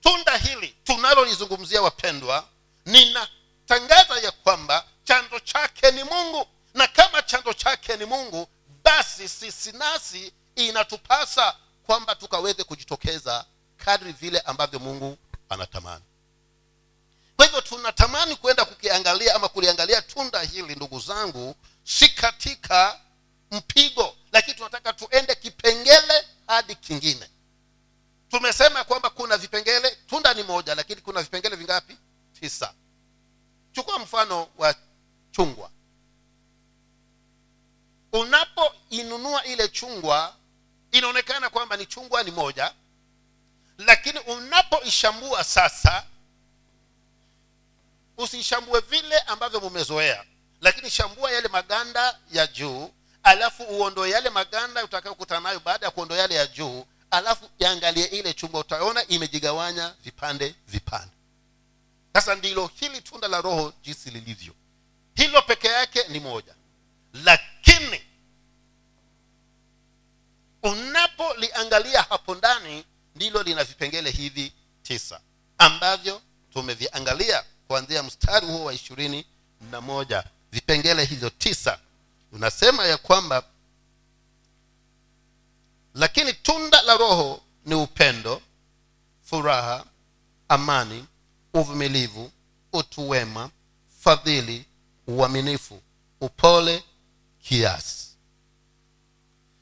tunda 0.00 0.36
hili 0.36 0.76
tunalolizungumzia 0.84 1.82
wapendwa 1.82 2.48
ninatangaza 2.86 4.18
ya 4.20 4.30
kwamba 4.30 4.84
na 6.74 6.86
kama 6.86 7.22
chanzo 7.22 7.52
chake 7.52 7.96
ni 7.96 8.04
mungu 8.04 8.48
basi 8.84 9.28
sisi 9.28 9.72
nasi 9.72 10.32
inatupasa 10.56 11.56
kwamba 11.86 12.14
tukaweze 12.14 12.64
kujitokeza 12.64 13.44
kadri 13.76 14.12
vile 14.12 14.40
ambavyo 14.40 14.78
mungu 14.78 15.18
anatamani. 15.48 16.04
Kwa 17.36 17.44
hivyo 17.46 17.60
tunatamani 17.60 18.36
kwenda 18.36 18.64
kukiangalia 18.64 19.34
ama 19.34 19.48
kuliangalia 19.48 20.02
tunda 20.02 20.40
hili 20.42 20.74
ndugu 20.74 21.00
zangu 21.00 21.54
si 21.84 22.08
katika 22.08 23.00
mpigo 23.50 24.16
lakini 24.32 24.56
tunataka 24.56 24.92
tuende 24.92 25.34
kipengele 25.34 26.26
hadi 26.46 26.74
kingine. 26.74 27.30
Tumesema 28.30 28.84
kwamba 28.84 29.10
kuna 29.10 29.36
vipengele 29.36 29.90
tunda 30.06 30.34
ni 30.34 30.42
moja 30.42 30.74
lakini 30.74 31.00
kuna 31.00 31.22
vipengele 31.22 31.56
vingapi? 31.56 31.96
Tisa. 32.40 32.74
Chukua 33.72 33.98
mfano 33.98 34.48
wa 34.58 34.74
chungwa 35.30 35.70
unapoinunua 38.12 39.44
ile 39.44 39.68
chungwa 39.68 40.34
inaonekana 40.92 41.50
kwamba 41.50 41.76
ni 41.76 41.86
chungwa 41.86 42.22
ni 42.22 42.30
moja 42.30 42.72
lakini 43.78 44.18
unapoishambua 44.18 45.44
sasa 45.44 46.04
usishambue 48.16 48.80
vile 48.80 49.18
ambavyo 49.18 49.60
mumezoea 49.60 50.24
lakini 50.60 50.90
shambua 50.90 51.32
yale 51.32 51.48
maganda 51.48 52.18
ya 52.32 52.46
juu 52.46 52.90
alafu 53.22 53.62
uondoe 53.62 54.10
yale 54.10 54.30
maganda 54.30 54.84
utakayokutana 54.84 55.40
nayo 55.40 55.60
baada 55.60 55.86
ya 55.86 55.90
kuondoa 55.92 56.18
yale 56.18 56.34
ya 56.34 56.46
juu 56.46 56.86
alafu 57.10 57.48
iangalie 57.58 58.04
ile 58.04 58.34
chungwa 58.34 58.60
utaona 58.60 59.06
imejigawanya 59.06 59.94
vipande 60.04 60.54
vipande. 60.68 61.12
Sasa 62.14 62.34
ndilo 62.34 62.70
hili 62.74 63.00
tunda 63.00 63.28
la 63.28 63.40
roho 63.40 63.72
jinsi 63.82 64.10
lilivyo. 64.10 64.54
Hilo 65.14 65.42
peke 65.42 65.68
yake 65.68 66.04
ni 66.08 66.20
moja. 66.20 66.54
Lakini 67.24 67.47
unapoliangalia 71.68 72.02
hapo 72.02 72.34
ndani 72.34 72.84
ndilo 73.14 73.42
lina 73.42 73.64
vipengele 73.64 74.10
hivi 74.10 74.52
tisa 74.82 75.20
ambavyo 75.58 76.22
tumeviangalia 76.52 77.44
kuanzia 77.66 78.02
mstari 78.02 78.46
huo 78.46 78.64
wa 78.64 78.74
ishirini 78.74 79.26
na 79.70 79.80
moja. 79.80 80.24
Vipengele 80.52 81.04
hivyo 81.04 81.30
tisa 81.30 81.78
unasema 82.32 82.86
ya 82.86 82.96
kwamba 82.96 83.42
lakini 85.94 86.32
tunda 86.32 86.82
la 86.82 86.96
roho 86.96 87.42
ni 87.64 87.74
upendo 87.74 88.42
furaha 89.22 89.84
amani 90.48 91.06
uvumilivu 91.54 92.30
utu 92.72 93.08
wema 93.08 93.50
fadhili 94.00 94.64
uaminifu 95.06 95.82
upole 96.20 96.84
kiasi 97.42 98.07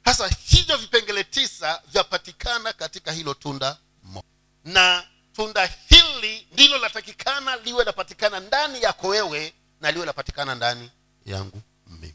sasa 0.06 0.28
hivyo 0.44 0.76
vipengele 0.76 1.24
tisa 1.24 1.82
vyapatikana 1.92 2.72
katika 2.72 3.12
hilo 3.12 3.34
tunda 3.34 3.78
moja 4.02 4.26
na 4.64 5.06
tunda 5.32 5.66
hili 5.88 6.48
ndilo 6.52 6.78
latakikana 6.78 7.56
liwe 7.56 7.84
lapatikana 7.84 8.40
ndani 8.40 8.82
yako 8.82 9.08
wewe 9.08 9.54
na 9.80 9.90
liwe 9.90 10.06
lapatikana 10.06 10.54
ndani 10.54 10.90
yangu 11.26 11.62
mimi. 11.86 12.14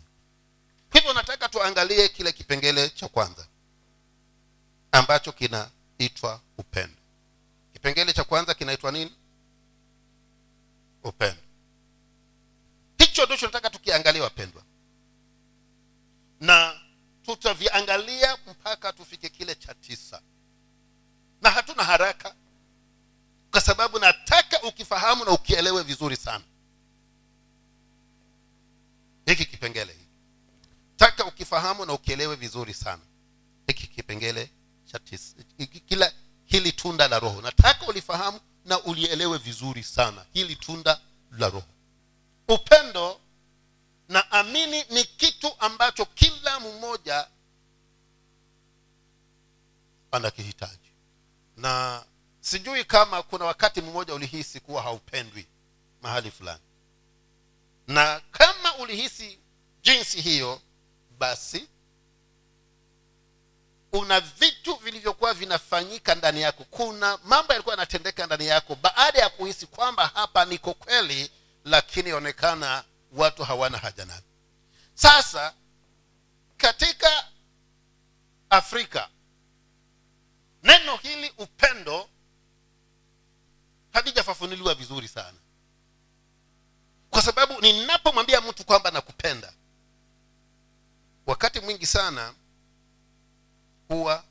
Hivyo 0.93 1.13
nataka 1.13 1.49
tuangalie 1.49 2.09
kile 2.09 2.31
kipengele 2.31 2.89
cha 2.89 3.07
kwanza 3.07 3.47
ambacho 4.91 5.31
kinaitwa 5.31 6.41
upendo. 6.57 6.97
Kipengele 7.73 8.13
cha 8.13 8.23
kwanza 8.23 8.53
kinaitwa 8.53 8.91
nini? 8.91 9.11
Upendo. 11.03 11.41
Hicho 12.97 13.25
ndicho 13.25 13.45
nataka 13.45 13.69
tukiangalia 13.69 14.23
wapendwa. 14.23 14.63
Na 16.39 16.80
tutaviangalia 17.35 18.37
mpaka 18.47 18.93
tufike 18.93 19.29
kile 19.29 19.55
cha 19.55 19.73
tisa. 19.73 20.21
Na 21.41 21.49
hatuna 21.49 21.83
haraka 21.83 22.35
kwa 23.51 23.61
sababu 23.61 23.99
nataka 23.99 24.61
ukifahamu 24.63 25.25
na 25.25 25.31
ukielewe 25.31 25.83
vizuri 25.83 26.15
sana. 26.15 26.43
Hiki 29.25 29.45
kipengele 29.45 29.93
hiki. 29.93 30.05
Taka 30.97 31.25
ukifahamu 31.25 31.85
na 31.85 31.93
ukielewe 31.93 32.35
vizuri 32.35 32.73
sana. 32.73 33.01
Hiki 33.67 33.87
kipengele 33.87 34.49
cha 34.91 34.99
tisa. 34.99 35.35
Hili 36.45 36.71
tunda 36.71 37.07
la 37.07 37.19
roho. 37.19 37.41
Nataka 37.41 37.87
ulifahamu 37.87 38.39
na 38.65 38.79
ulielewe 38.83 39.37
vizuri 39.37 39.83
sana. 39.83 40.25
Hili 40.33 40.55
tunda 40.55 41.01
la 41.31 41.49
roho. 41.49 41.67
Upendo 42.47 43.19
na 44.11 44.31
amini 44.31 44.83
ni 44.89 45.03
kitu 45.03 45.55
ambacho 45.59 46.05
kila 46.05 46.59
mmoja 46.59 47.27
anakihitaji. 50.11 50.91
Na 51.57 52.03
sijui 52.41 52.83
kama 52.85 53.23
kuna 53.23 53.45
wakati 53.45 53.81
mmoja 53.81 54.13
ulihisi 54.13 54.59
kuwa 54.59 54.81
haupendwi 54.81 55.47
mahali 56.01 56.31
fulani. 56.31 56.61
Na 57.87 58.21
kama 58.31 58.75
ulihisi 58.75 59.39
jinsi 59.81 60.21
hiyo 60.21 60.61
basi 61.17 61.67
una 63.93 64.19
vitu 64.19 64.75
vilivyokuwa 64.75 65.33
vinafanyika 65.33 66.15
ndani 66.15 66.41
yako. 66.41 66.63
Kuna 66.63 67.17
mambo 67.23 67.53
yalikuwa 67.53 67.73
yanatendeka 67.75 68.25
ndani 68.25 68.47
yako 68.47 68.75
baada 68.75 69.19
ya 69.19 69.29
kuhisi 69.29 69.67
kwamba 69.67 70.07
hapa 70.07 70.45
niko 70.45 70.73
kweli 70.73 71.31
lakini 71.65 72.07
inaonekana 72.09 72.83
watu 73.11 73.43
hawana 73.43 73.77
haja 73.77 74.05
nami 74.05 74.23
sasa 74.93 75.53
katika 76.57 77.27
afrika 78.49 79.09
neno 80.63 80.95
hili 80.97 81.33
upendo 81.37 82.09
halijafafunuliwa 83.93 84.75
vizuri 84.75 85.07
sana. 85.07 85.37
Kwa 87.09 87.21
sababu 87.21 87.61
ninapomwambia 87.61 88.41
mtu 88.41 88.65
kwamba 88.65 88.91
nakupenda 88.91 89.53
wakati 91.25 91.59
mwingi 91.59 91.85
sana 91.85 92.33
huwa 93.87 94.23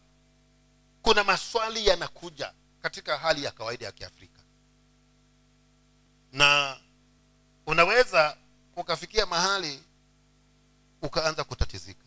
kuna 1.02 1.24
maswali 1.24 1.86
yanakuja 1.86 2.52
katika 2.82 3.18
hali 3.18 3.44
ya 3.44 3.50
kawaida 3.50 3.86
ya 3.86 3.92
kiafrika. 3.92 4.40
Na 6.32 6.76
unaweza 7.66 8.36
ukafikia 8.76 9.26
mahali 9.26 9.82
ukaanza 11.02 11.44
kutatizika. 11.44 12.04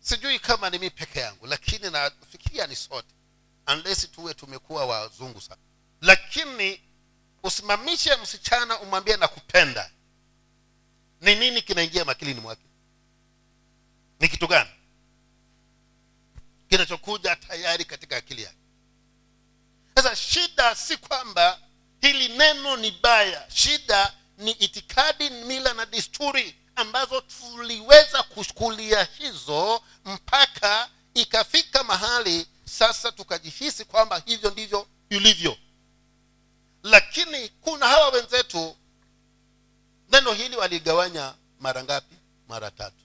Sijui 0.00 0.38
kama 0.38 0.70
ni 0.70 0.78
mi 0.78 0.90
peke 0.90 1.20
yangu 1.20 1.46
lakini 1.46 1.90
nafikiria 1.90 2.66
ni 2.66 2.76
sote 2.76 3.14
unless 3.72 4.10
tuwe 4.10 4.34
tumekuwa 4.34 4.86
wazungu 4.86 5.40
sana. 5.40 5.60
Lakini 6.00 6.80
usimamishe 7.42 8.16
msichana 8.16 8.78
umwambie 8.80 9.16
nakupenda. 9.16 9.90
Ni 11.20 11.34
nini 11.34 11.62
kinaingia 11.62 12.04
makilini 12.04 12.40
mwake? 12.40 12.62
Ni 14.20 14.28
kitu 14.28 14.46
gani 14.46 14.70
kinachokuja 16.68 17.36
tayari 17.36 17.84
katika 17.84 18.16
akili 18.16 18.42
yake? 18.42 18.56
Sasa 19.94 20.16
shida 20.16 20.74
si 20.74 20.96
kwamba 20.96 21.60
hili 22.00 22.28
neno 22.28 22.76
ni 22.76 22.90
baya. 22.90 23.50
Shida 23.50 24.14
ni 24.42 24.50
itikadi 24.50 25.30
mila 25.30 25.74
na 25.74 25.86
desturi 25.86 26.54
ambazo 26.76 27.20
tuliweza 27.20 28.22
kushukulia 28.22 29.04
hizo 29.18 29.82
mpaka 30.04 30.88
ikafika 31.14 31.84
mahali 31.84 32.46
sasa 32.64 33.12
tukajihisi 33.12 33.84
kwamba 33.84 34.22
hivyo 34.26 34.50
ndivyo 34.50 34.86
ilivyo. 35.10 35.56
Lakini 36.82 37.48
kuna 37.48 37.86
hawa 37.88 38.08
wenzetu 38.08 38.76
neno 40.12 40.32
hili 40.32 40.56
waligawanya 40.56 41.34
mara 41.60 41.84
ngapi? 41.84 42.16
Mara 42.48 42.70
tatu. 42.70 42.96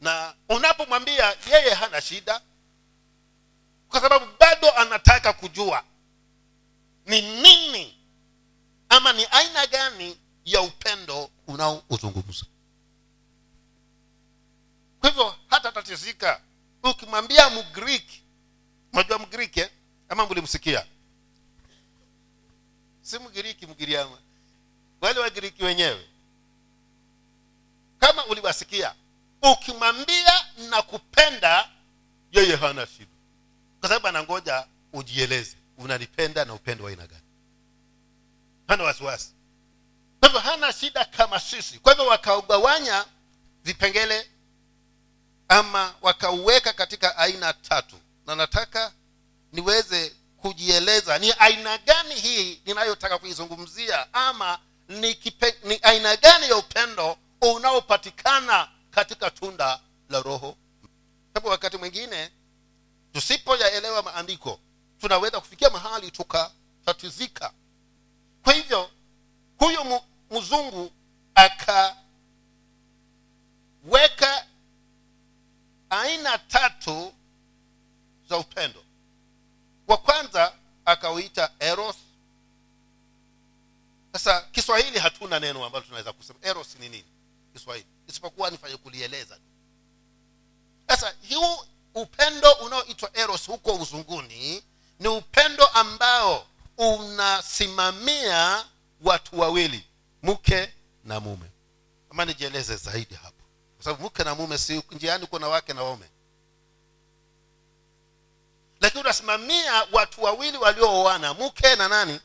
Na 0.00 0.34
unapomwambia 0.48 1.36
yeye 1.52 1.74
hana 1.74 2.00
shida 2.00 2.40
kwa 3.88 4.00
sababu 4.00 4.26
bado 4.40 4.70
anataka 4.70 5.32
kujua 5.32 5.84
ni 7.06 7.22
nini 7.22 7.99
ama 8.90 9.12
ni 9.12 9.24
aina 9.30 9.66
gani 9.66 10.18
ya 10.44 10.60
upendo 10.62 11.30
unaouzungumza 11.46 12.44
kwa 15.00 15.08
hivyo 15.10 15.34
hata 15.48 15.72
tatizika 15.72 16.40
ukimwambia 16.84 17.50
mgriki 17.50 18.22
unajua 18.92 19.18
mgriki 19.18 19.60
eh? 19.60 19.70
ama 20.08 20.26
mlimsikia? 20.26 20.86
Si 23.02 23.18
mgiriki 23.18 23.66
mgiriama. 23.66 24.18
Wale 25.00 25.20
wagiriki 25.20 25.64
wenyewe. 25.64 26.06
Kama 27.98 28.24
uliwasikia 28.26 28.94
ukimwambia 29.52 30.46
nakupenda 30.70 31.68
yeye 32.32 32.56
hana 32.56 32.86
shida. 32.86 33.10
Kwa 33.80 33.88
sababu 33.88 34.06
anangoja 34.08 34.66
ujieleze 34.92 35.56
unanipenda 35.78 36.44
na 36.44 36.54
upendo 36.54 36.84
wa 36.84 36.90
aina 36.90 37.06
gani 37.06 37.22
hana 38.70 38.84
wasiwasi. 38.84 39.34
Kwa 40.20 40.28
hivyo 40.28 40.40
hana 40.40 40.72
shida 40.72 41.04
kama 41.04 41.40
sisi. 41.40 41.78
Kwa 41.78 41.92
hivyo 41.92 42.06
wakaugawanya 42.06 43.04
vipengele 43.64 44.30
ama 45.48 45.94
wakauweka 46.02 46.72
katika 46.72 47.16
aina 47.16 47.52
tatu. 47.52 47.96
Na 48.26 48.34
nataka 48.34 48.92
niweze 49.52 50.12
kujieleza 50.36 51.18
ni 51.18 51.32
aina 51.38 51.78
gani 51.78 52.14
hii 52.14 52.62
ninayotaka 52.66 53.18
kuizungumzia 53.18 54.14
ama 54.14 54.58
ni, 54.88 55.14
kipe, 55.14 55.54
ni 55.64 55.78
aina 55.82 56.16
gani 56.16 56.48
ya 56.48 56.56
upendo 56.56 57.18
unaopatikana 57.40 58.68
katika 58.90 59.30
tunda 59.30 59.80
la 60.08 60.22
roho. 60.22 60.56
Sababu 61.28 61.48
wakati 61.48 61.76
mwingine 61.76 62.30
tusipoyaelewa 63.12 64.02
maandiko 64.02 64.60
tunaweza 65.00 65.40
kufikia 65.40 65.70
mahali 65.70 66.10
tukatatizika 66.10 67.52
kwa 68.44 68.52
hivyo 68.52 68.90
huyu 69.58 70.00
mzungu 70.30 70.92
akaweka 71.34 72.06
aina 75.90 76.38
tatu 76.38 77.12
za 78.28 78.36
upendo. 78.38 78.84
Wa 79.86 79.96
kwanza 79.96 80.52
akauita 80.84 81.50
eros. 81.58 81.96
Sasa 84.12 84.40
kiswahili 84.40 84.98
hatuna 84.98 85.40
neno 85.40 85.64
ambalo 85.64 85.84
tunaweza 85.84 86.12
kusema. 86.12 86.38
Eros 86.42 86.76
ni 86.78 86.88
nini? 86.88 87.04
Kiswahili. 87.52 87.86
Isipokuwa 88.08 88.50
nifanye 88.50 88.76
kulieleza 88.76 89.38
sasa 90.90 91.14
huu 91.34 91.56
upendo 91.94 92.52
unaoitwa 92.52 93.16
eros 93.16 93.46
huko 93.46 93.74
uzunguni 93.74 94.62
ni 94.98 95.08
upendo 95.08 95.66
ambao 95.66 96.46
unasimamia 96.80 98.64
watu 99.02 99.40
wawili 99.40 99.84
mke 100.22 100.74
na 101.04 101.20
mume. 101.20 101.46
Ama 102.10 102.24
nijieleze 102.24 102.76
zaidi 102.76 103.14
hapo. 103.14 103.36
Kwa 103.76 103.84
sababu 103.84 104.04
mke 104.04 104.24
na 104.24 104.34
mume 104.34 104.58
si 104.58 104.82
njiani 104.90 105.26
kuna 105.26 105.48
wake 105.48 105.72
na 105.72 105.82
waume. 105.82 106.06
Lakini 108.80 109.00
unasimamia 109.02 109.86
watu 109.92 110.22
wawili 110.22 110.58
waliooana 110.58 111.34
mke 111.34 111.76
na 111.76 111.88
nani? 111.88 112.20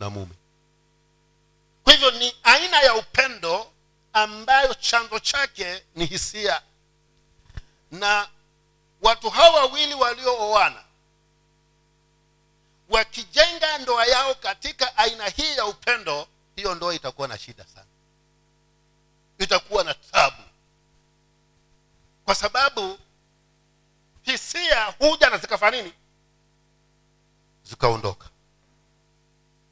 Na 0.00 0.10
mume. 0.10 0.34
Kwa 1.84 1.92
hivyo 1.92 2.10
ni 2.10 2.34
aina 2.42 2.80
ya 2.80 2.94
upendo 2.94 3.72
ambayo 4.12 4.74
chanzo 4.74 5.18
chake 5.18 5.82
ni 5.94 6.06
hisia. 6.06 6.62
Na 7.90 8.28
watu 9.02 9.30
hawa 9.30 9.60
wawili 9.60 9.94
waliooana 9.94 10.82
wakijenga 12.88 13.78
ndoa 13.78 14.06
yao 14.06 14.34
katika 14.34 14.96
aina 14.96 15.28
hii 15.28 15.56
ya 15.56 15.66
upendo 15.66 16.28
hiyo 16.56 16.74
ndoa 16.74 16.94
itakuwa 16.94 17.28
na 17.28 17.38
shida 17.38 17.64
sana. 17.64 17.86
Itakuwa 19.38 19.84
na 19.84 19.94
tabu. 19.94 20.42
Kwa 22.24 22.34
sababu 22.34 22.98
hisia 24.22 24.84
huja 24.84 25.30
na 25.30 25.38
zikafanya 25.38 25.76
nini? 25.82 25.92
Zikaondoka. 27.64 28.28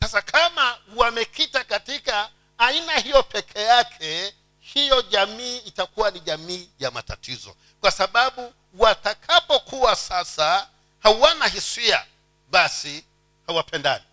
Sasa 0.00 0.22
kama 0.22 0.78
wamekita 0.96 1.64
katika 1.64 2.30
aina 2.58 2.92
hiyo 2.98 3.22
peke 3.22 3.60
yake 3.62 4.34
hiyo 4.60 5.02
jamii 5.02 5.56
itakuwa 5.58 6.10
ni 6.10 6.20
jamii 6.20 6.70
ya 6.78 6.90
matatizo. 6.90 7.56
Kwa 7.80 7.90
sababu 7.90 8.54
watakapokuwa 8.78 9.96
sasa 9.96 10.68
hawana 11.02 11.46
hisia 11.48 12.06
basi 12.54 13.04
hawapendani. 13.46 14.04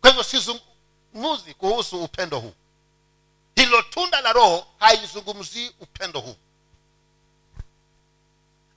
Kwa 0.00 0.10
hivyo 0.10 0.24
sizungumzi 0.24 1.54
kuhusu 1.54 2.04
upendo 2.04 2.38
huu. 2.40 2.54
Hilo 3.56 3.82
tunda 3.82 4.20
la 4.20 4.32
roho 4.32 4.66
haizungumzii 4.78 5.72
upendo 5.80 6.20
huu. 6.20 6.36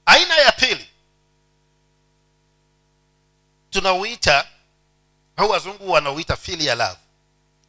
Aina 0.06 0.34
ya 0.36 0.52
pili 0.52 0.88
tunauita 3.70 4.48
au 5.36 5.50
wazungu 5.50 5.90
wanauita 5.90 6.36
fili 6.36 6.66
ya 6.66 6.74
love. 6.74 6.98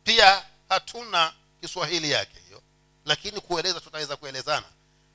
Pia 0.03 0.45
hatuna 0.69 1.33
kiswahili 1.61 2.11
yake 2.11 2.39
hiyo 2.47 2.61
lakini 3.05 3.39
kueleza 3.41 3.79
tunaweza 3.79 4.15
kuelezana. 4.15 4.65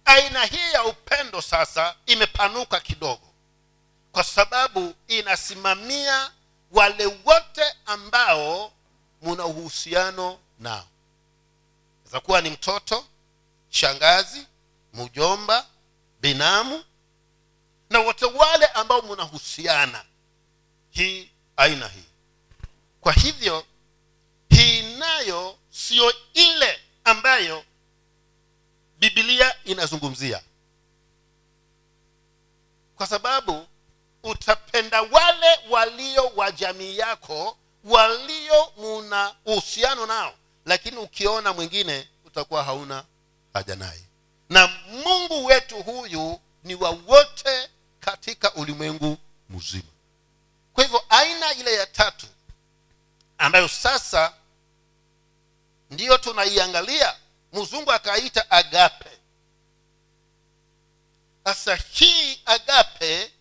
Aina 0.05 0.45
hii 0.45 0.73
ya 0.73 0.85
upendo 0.85 1.43
sasa 1.43 1.95
imepanuka 2.07 2.81
kidogo 2.81 3.32
kwa 4.12 4.25
sababu 4.25 4.94
inasimamia 5.09 6.31
wale 6.70 7.07
wote 7.07 7.62
ambao 7.87 8.72
muna 9.22 9.44
uhusiano 9.46 10.38
nao. 10.59 10.87
Za 12.12 12.20
kuwa 12.20 12.40
ni 12.40 12.51
mtoto 12.51 13.05
shangazi 13.70 14.46
mjomba 14.94 15.66
binamu 16.20 16.85
na 17.90 17.98
wote 18.01 18.25
wale 18.25 18.66
ambao 18.66 19.03
mnahusiana 19.03 20.05
hii 20.90 21.31
aina 21.57 21.88
hii. 21.88 22.05
Kwa 23.01 23.12
hivyo 23.12 23.66
hii 24.48 24.96
nayo 24.96 25.59
siyo 25.70 26.14
ile 26.35 26.81
ambayo 27.05 27.64
bibilia 28.98 29.64
inazungumzia. 29.64 30.42
Kwa 32.96 33.07
sababu 33.07 33.66
utapenda 34.23 35.03
wale 35.03 35.59
walio 35.71 36.27
wa 36.37 36.53
jamii 36.53 36.99
yako 36.99 37.57
walio 37.85 38.73
muna 38.77 39.35
uhusiano 39.45 40.07
nao 40.07 40.35
lakini 40.67 40.97
ukiona 40.97 41.53
mwingine 41.53 42.09
utakuwa 42.25 42.65
hauna 42.65 43.05
haja 43.55 43.77
naye. 43.77 44.01
Na 44.51 44.67
mungu 44.91 45.45
wetu 45.45 45.83
huyu 45.83 46.41
ni 46.65 46.75
wa 46.75 46.91
wote 46.91 47.71
katika 48.01 48.55
ulimwengu 48.55 49.19
mzima. 49.51 49.83
Kwa 50.73 50.85
hivyo 50.85 51.05
aina 51.09 51.53
ile 51.55 51.75
ya 51.75 51.87
tatu 51.87 52.27
ambayo 53.39 53.69
sasa 53.69 54.33
ndiyo 55.91 56.19
tunaiangalia 56.19 57.17
mzungu 57.53 57.93
akaita 57.93 58.51
agape. 58.51 59.11
Sasa 61.45 61.75
hii 61.77 62.41
agape 62.47 63.33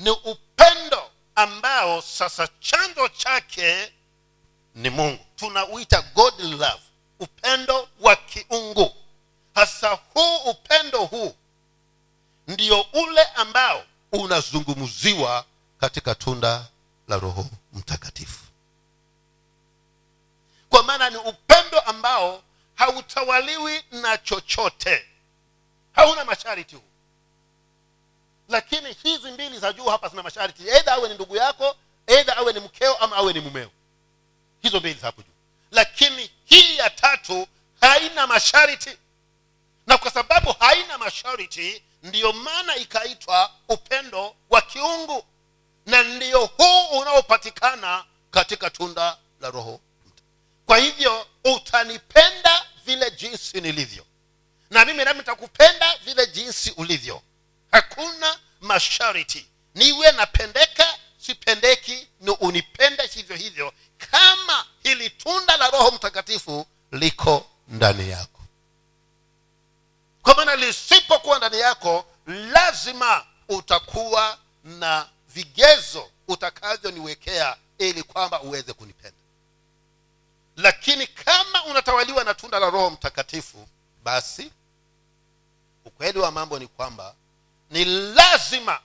ni 0.00 0.10
upendo 0.10 1.10
ambao 1.34 2.02
sasa 2.02 2.48
chanzo 2.60 3.08
chake 3.08 3.92
ni 4.74 4.90
mungu. 4.90 5.24
Tunauita 5.36 6.02
god 6.14 6.40
love 6.40 6.82
upendo 7.20 7.88
wa 8.00 8.16
kiungu. 8.16 8.94
Hasa 9.54 9.98
huu 10.14 10.36
upendo 10.36 11.04
huu 11.04 11.34
ndio 12.46 12.80
ule 12.92 13.22
ambao 13.22 13.84
unazungumziwa 14.12 15.44
katika 15.80 16.14
tunda 16.14 16.66
la 17.08 17.18
roho 17.18 17.46
mtakatifu. 17.72 18.44
Kwa 20.68 20.82
maana 20.82 21.10
ni 21.10 21.16
upendo 21.16 21.80
ambao 21.80 22.42
hautawaliwi 22.74 23.84
na 23.90 24.18
chochote 24.18 25.06
hauna 25.92 26.24
masharti 26.24 26.76
huu 26.76 26.82
lakini 28.50 28.92
hizi 29.02 29.30
mbili 29.30 29.58
za 29.58 29.72
juu 29.72 29.84
hapa 29.84 30.08
zina 30.08 30.22
masharti. 30.22 30.68
Eidha 30.68 30.92
awe 30.92 31.08
ni 31.08 31.14
ndugu 31.14 31.36
yako 31.36 31.76
eidha 32.06 32.36
awe 32.36 32.52
ni 32.52 32.60
mkeo 32.60 32.96
ama 32.96 33.16
awe 33.16 33.32
ni 33.32 33.40
mumeo. 33.40 33.70
Hizo 34.62 34.80
mbili 34.80 35.00
za 35.00 35.06
hapo 35.06 35.22
juu. 35.22 35.32
Lakini 35.70 36.30
hii 36.44 36.76
ya 36.76 36.90
tatu 36.90 37.46
haina 37.80 38.26
masharti. 38.26 38.90
Na 39.86 39.98
kwa 39.98 40.10
sababu 40.10 40.52
haina 40.52 40.98
masharti 40.98 41.82
ndiyo 42.02 42.32
maana 42.32 42.76
ikaitwa 42.76 43.50
upendo 43.68 44.34
wa 44.50 44.62
kiungu. 44.62 45.24
Na 45.86 46.02
ndiyo 46.02 46.46
huu 46.46 46.98
unaopatikana 47.00 48.04
katika 48.30 48.70
tunda 48.70 49.16
la 49.40 49.50
roho 49.50 49.80
kwa 50.66 50.78
hivyo 50.78 51.26
utanipenda 51.44 52.66
vile 52.84 53.10
jinsi 53.10 53.60
nilivyo. 53.60 54.06
Na 54.70 54.84
mimi 54.84 55.04
nami 55.04 55.18
nitakupenda 55.18 55.98
vile 56.04 56.26
jinsi 56.26 56.70
ulivyo 56.76 57.22
hakuna 57.72 58.38
masharti. 58.60 59.46
Niwe 59.74 60.12
napendeka 60.12 60.98
sipendeki 61.18 62.08
ni 62.20 62.30
unipende 62.30 63.06
hivyo 63.06 63.36
hivyo. 63.36 63.72
Kama 64.10 64.66
hili 64.82 65.10
tunda 65.10 65.56
la 65.56 65.70
roho 65.70 65.90
mtakatifu 65.90 66.66
liko 66.92 67.46
ndani 67.68 68.10
yako. 68.10 68.40
Kwa 70.22 70.34
maana 70.34 70.56
lisipokuwa 70.56 71.38
ndani 71.38 71.58
yako 71.60 72.04
lazima 72.26 73.26
utakuwa 73.48 74.38
na 74.64 75.08
vigezo 75.28 76.10
utakavyoniwekea 76.28 77.56
ili 77.78 78.02
kwamba 78.02 78.40
uweze 78.42 78.72
kunipenda. 78.72 79.16
Lakini 80.56 81.06
kama 81.06 81.64
unatawaliwa 81.64 82.24
na 82.24 82.34
tunda 82.34 82.58
la 82.58 82.70
roho 82.70 82.90
mtakatifu 82.90 83.68
basi 84.02 84.52
ukweli 85.84 86.18
wa 86.18 86.30
mambo 86.30 86.58
ni 86.58 86.66
kwamba 86.66 87.14
ni 87.70 87.84
lazima 87.84 88.80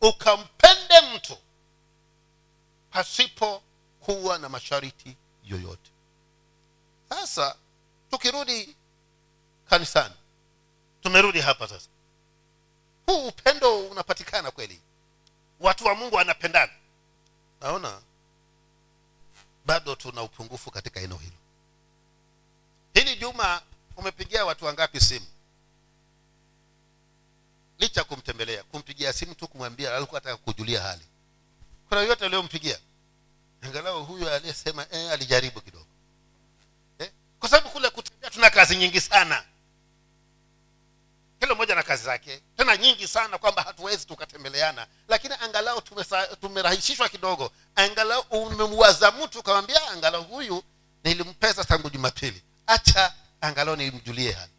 ukampende 0.00 1.00
mtu 1.14 1.38
pasipo 2.90 3.62
kuwa 4.00 4.38
na 4.38 4.48
mashariti 4.48 5.16
yoyote. 5.44 5.90
Sasa 7.08 7.56
tukirudi 8.10 8.76
kanisani 9.70 10.14
tumerudi 11.02 11.40
hapa 11.40 11.68
sasa. 11.68 11.88
Huu 13.06 13.28
upendo 13.28 13.78
unapatikana 13.86 14.50
kweli? 14.50 14.80
Watu 15.60 15.84
wa 15.86 15.94
mungu 15.94 16.16
wanapendana? 16.16 16.72
Naona 17.60 18.02
bado 19.66 19.94
tuna 19.94 20.22
upungufu 20.22 20.70
katika 20.70 21.00
eneo 21.00 21.16
hilo. 21.18 21.36
Hili 22.94 23.16
juma 23.16 23.62
umepigia 23.96 24.44
watu 24.44 24.64
wangapi 24.64 25.00
simu 25.00 25.26
licha 27.78 28.00
ya 28.00 28.04
kumtembelea 28.04 28.62
kumpigia 28.62 29.12
simu 29.12 29.34
tu 29.34 29.48
kumwambia 29.48 29.96
alikuwa 29.96 30.18
ataka 30.18 30.36
kujulia 30.36 30.82
hali. 30.82 31.06
Kuna 31.88 32.00
yote 32.00 32.24
aliyompigia. 32.24 32.78
Angalau 33.62 34.04
huyo 34.04 34.34
aliyesema 34.34 34.86
eh, 34.90 35.10
alijaribu 35.12 35.60
kidogo. 35.60 35.86
Eh? 36.98 37.10
kwa 37.40 37.48
sababu 37.48 37.68
kule 37.70 37.90
kutembea 37.90 38.30
tuna 38.30 38.50
kazi 38.50 38.76
nyingi 38.76 39.00
sana. 39.00 39.44
Kila 41.40 41.54
mmoja 41.54 41.74
na 41.74 41.82
kazi 41.82 42.04
zake. 42.04 42.42
Tena 42.56 42.76
nyingi 42.76 43.08
sana 43.08 43.38
kwamba 43.38 43.62
hatuwezi 43.62 44.06
tukatembeleana. 44.06 44.86
Lakini 45.08 45.34
angalau 45.40 45.82
tumerahisishwa 46.40 47.08
kidogo. 47.08 47.52
Angalau 47.76 48.20
umemwaza 48.30 49.10
mtu 49.12 49.38
ukamwambia 49.38 49.88
angalau 49.90 50.24
huyu 50.24 50.62
nilimpesa 51.04 51.64
tangu 51.64 51.90
jumapili. 51.90 52.42
Acha 52.66 53.14
angalau 53.40 53.76
nimjulie 53.76 54.32
hali 54.32 54.52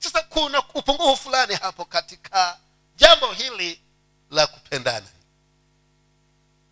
sasa 0.00 0.22
kuna 0.22 0.58
upungufu 0.74 1.16
fulani 1.16 1.54
hapo 1.54 1.84
katika 1.84 2.58
jambo 2.96 3.32
hili 3.32 3.80
la 4.30 4.46
kupendana. 4.46 5.06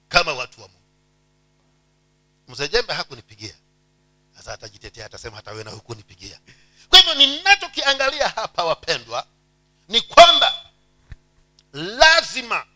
Kama 0.08 0.32
watu 0.34 0.60
wa 0.62 0.68
mungu. 0.68 0.82
Mzee 2.48 2.68
jembe 2.68 2.92
hakunipigia. 2.94 3.54
Sasa 4.36 4.52
atajitetea 4.52 5.06
atasema 5.06 5.36
hata 5.36 5.50
wewe 5.52 5.70
hukunipigia. 5.70 6.40
Kwa 6.88 6.98
hivyo 6.98 7.14
ninachokiangalia 7.14 8.28
hapa 8.28 8.64
wapendwa 8.64 9.26
ni 9.88 10.00
kwamba 10.00 10.64
lazima 11.72 12.66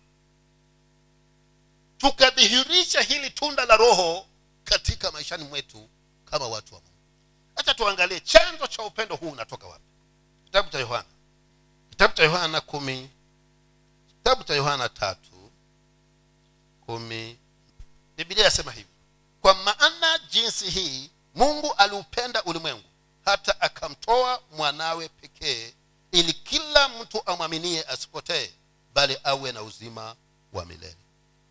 tukadhihirisha 1.99 3.01
hili 3.01 3.31
tunda 3.31 3.65
la 3.67 3.77
roho 3.77 4.27
katika 4.65 5.11
maishani 5.13 5.45
mwetu 5.45 5.89
kama 6.25 6.49
watu 6.49 6.75
wa 6.75 6.81
mungu. 6.81 6.93
Hacha 7.57 7.75
tuangalie 7.75 8.21
chanzo 8.21 8.67
cha 8.67 8.83
upendo 8.83 9.17
huu 9.17 9.31
unatoka 9.31 9.67
wapi 9.67 9.85
kitabu 10.53 10.69
cha 10.71 10.79
yohana. 10.79 11.05
Kitabu 11.91 12.15
cha 12.15 12.23
yohana 12.23 12.61
kumi 12.61 13.11
kitabu 14.09 14.45
cha 14.45 14.55
yohana 14.55 14.89
tatu 14.89 15.51
kumi. 16.87 17.39
Bibilia 18.17 18.45
yasema 18.45 18.73
hivi 18.73 18.89
kwa 19.41 19.55
maana 19.55 20.19
jinsi 20.31 20.71
hii 20.71 21.11
mungu 21.35 21.73
aliupenda 21.73 22.43
ulimwengu 22.45 22.83
hata 23.25 23.61
akamtoa 23.61 24.43
mwanawe 24.57 25.09
pekee 25.09 25.75
ili 26.13 26.33
kila 26.33 26.89
mtu 26.89 27.23
amwaminie 27.27 27.85
asipotee 27.85 28.53
bali 28.95 29.19
awe 29.25 29.53
na 29.53 29.63
uzima 29.63 30.17
wa 30.53 30.65
milele. 30.65 30.97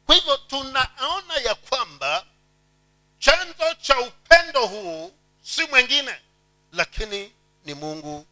Kwa 0.06 0.16
hivyo 0.16 0.38
tunaona 0.38 1.34
ya 1.46 1.56
kwamba 1.56 2.26
chanzo 3.20 3.74
cha 3.82 4.00
upendo 4.00 4.68
huu 4.68 5.12
si 5.44 5.68
mwingine 5.68 6.16
lakini 6.72 7.32
ni 7.66 7.74
mungu 7.74 8.26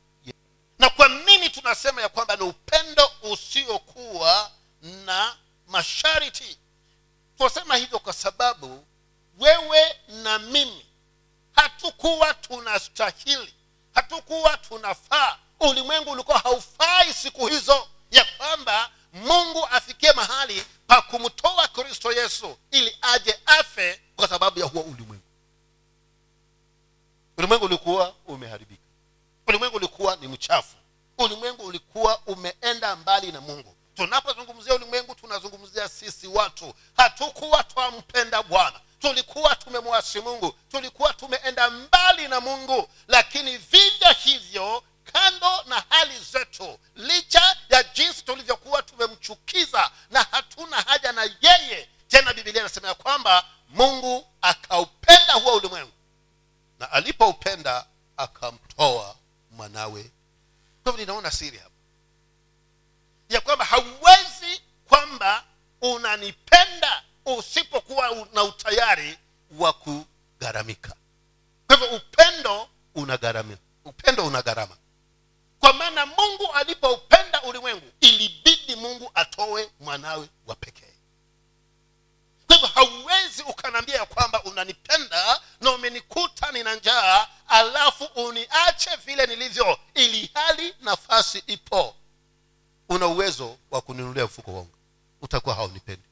na 0.79 0.89
kwa 0.89 1.07
nini 1.07 1.49
tunasema 1.49 2.01
ya 2.01 2.09
kwamba 2.09 2.35
ni 2.35 2.43
upendo 2.43 3.11
usiokuwa 3.21 4.51
na 4.81 5.35
masharti? 5.67 6.57
Tunasema 7.37 7.75
hivyo 7.75 7.99
kwa 7.99 8.13
sababu 8.13 8.85
wewe 9.39 9.95
na 10.07 10.39
mimi 10.39 10.85
hatukuwa 11.51 12.33
tunastahili 12.33 13.53
hatukuwa 13.93 14.57
tunafaa. 14.57 15.37
Ulimwengu 15.59 16.11
ulikuwa 16.11 16.37
haufai 16.39 17.13
siku 17.13 17.47
hizo 17.47 17.87
ya 18.11 18.25
kwamba 18.37 18.91
mungu 19.13 19.65
afikie 19.65 20.11
mahali 20.13 20.65
pa 20.87 21.01
kumtoa 21.01 21.67
kristo 21.67 22.11
yesu 22.11 22.57
ili 22.71 22.97
aje 23.01 23.39
afe 23.45 24.01
kwa 24.15 24.27
sababu 24.27 24.59
ya 24.59 24.65
huo 24.65 24.81
ulimwengu. 24.81 25.23
Ulimwengu 27.37 27.65
ulikuwa 27.65 28.15
umeharibika 28.27 28.78
ulimwengu 29.49 29.77
ulikuwa 29.77 30.15
ni 30.15 30.27
mchafu. 30.27 30.75
Ulimwengu 31.17 31.63
ulikuwa 31.65 32.19
umeenda 32.25 32.95
mbali 32.95 33.31
na 33.31 33.41
mungu. 33.41 33.75
Tunapozungumzia 33.95 34.75
ulimwengu 34.75 35.15
tunazungumzia 35.15 35.89
sisi 35.89 36.27
watu. 36.27 36.73
Hatukuwa 36.97 37.63
twampenda 37.63 38.43
bwana. 38.43 38.79
Tulikuwa 38.99 39.55
tumemwasi 39.55 40.19
mungu. 40.21 40.55
Tulikuwa 40.71 41.13
tumeenda 41.13 41.69
mbali 41.69 42.27
na 42.27 42.39
mungu. 42.41 42.89
Lakini 43.07 43.57
vivyo 43.57 44.11
hivyo 44.23 44.83
kando 45.13 45.63
na 45.67 45.83
hali 45.89 46.19
zetu 46.19 46.79
licha 46.95 47.57
ya 47.69 47.83
jinsi 47.83 48.23
tulivyokuwa 48.23 48.81
tumemchukiza 48.83 49.91
na 50.11 50.23
hatuna 50.31 50.81
haja 50.81 51.11
na 51.11 51.29
yeye 51.41 51.89
tena 52.07 52.33
bibilia 52.33 52.61
inasema 52.61 52.87
ya 52.87 52.93
kwamba 52.93 53.45
mungu 53.69 54.27
akaupenda 54.41 55.33
huo 55.33 55.55
ulimwengu 55.55 55.91
na 56.79 56.91
alipoupenda 56.91 57.85
akamtoa 58.17 59.15
mwanawe 59.51 60.11
kwa 60.83 60.91
hivyo 60.91 61.05
ninaona 61.05 61.31
siri 61.31 61.57
hapa 61.57 61.75
ya 63.29 63.41
kwamba 63.41 63.65
hauwezi 63.65 64.61
kwamba 64.89 65.43
unanipenda 65.81 67.03
usipokuwa 67.25 68.27
na 68.33 68.43
utayari 68.43 69.17
wa 69.57 69.73
kugharamika 69.73 70.95
kwa 71.67 71.75
hivyo 71.77 71.97
upendo 71.97 72.69
una 72.95 73.17
gharama 73.17 73.57
upendo 73.85 74.25
una 74.27 74.41
gharama 74.41 74.77
kwa 75.59 75.73
maana 75.73 76.05
mungu 76.05 76.51
alipoupenda 76.53 77.41
ulimwengu 77.41 77.91
ilibidi 77.99 78.75
mungu 78.75 79.11
atoe 79.13 79.69
mwanawe 79.79 80.29
wa 80.47 80.55
pekee 80.55 80.93
kwa 82.47 82.55
hivyo 82.55 82.69
hauwezi 82.75 83.43
ukanaambia 83.43 83.95
ya 83.95 84.05
kwamba 84.05 84.43
unanipenda 84.43 85.41
na 85.61 85.71
umenikuta 85.71 86.51
nina 86.51 86.75
njaa 86.75 87.27
alafu 87.47 88.03
uniache 88.05 88.95
vile 89.05 89.25
nilivyo 89.25 89.79
ili 89.93 90.31
hali 90.33 90.75
nafasi 90.81 91.43
ipo 91.47 91.95
una 92.89 93.07
uwezo 93.07 93.57
wa 93.71 93.81
kuninunulia 93.81 94.25
mfuko 94.25 94.53
wangu 94.53 94.75
utakuwa 95.21 95.55
haunipendi 95.55 96.03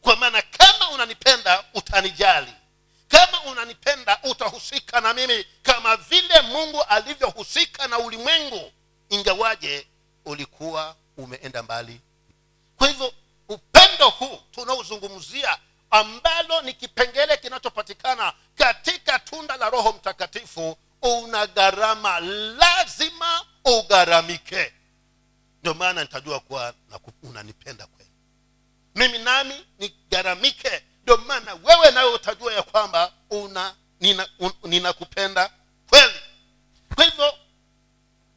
kwa 0.00 0.16
maana 0.16 0.42
kama 0.42 0.90
unanipenda 0.90 1.64
utanijali 1.74 2.54
kama 3.08 3.42
unanipenda 3.42 4.18
utahusika 4.22 5.00
na 5.00 5.14
mimi 5.14 5.46
kama 5.62 5.96
vile 5.96 6.40
mungu 6.40 6.82
alivyohusika 6.82 7.88
na 7.88 7.98
ulimwengu 7.98 8.72
ingawaje 9.08 9.86
ulikuwa 10.24 10.96
umeenda 11.16 11.62
mbali 11.62 12.00
kwa 12.78 12.88
hivyo 12.88 13.12
upendo 13.48 14.08
huu 14.10 14.38
tunaozungumzia 14.50 15.58
ambalo 15.90 16.62
ni 16.62 16.72
kipengele 16.72 17.36
kinachopatikana 17.36 18.32
katika 18.54 19.18
tunda 19.18 19.56
la 19.56 19.70
roho 19.70 19.92
mtakatifu 19.92 20.76
una 21.02 21.46
gharama 21.46 22.20
lazima 22.20 23.46
ugharamike 23.64 24.72
ndio 25.60 25.74
maana 25.74 26.02
nitajua 26.02 26.40
kuwa 26.40 26.74
naku- 26.90 27.12
unanipenda 27.22 27.86
kweli 27.86 28.10
mimi 28.94 29.18
nami 29.18 29.66
nigharamike 29.78 30.82
ndio 31.02 31.16
maana 31.16 31.54
wewe 31.54 31.90
nawe 31.90 32.10
utajua 32.14 32.52
ya 32.54 32.62
kwamba 32.62 33.12
una 33.30 33.74
nina- 34.00 34.28
un- 34.38 34.54
ninakupenda 34.64 35.50
kweli 35.90 36.20
kwa 36.94 37.04
hivyo 37.04 37.34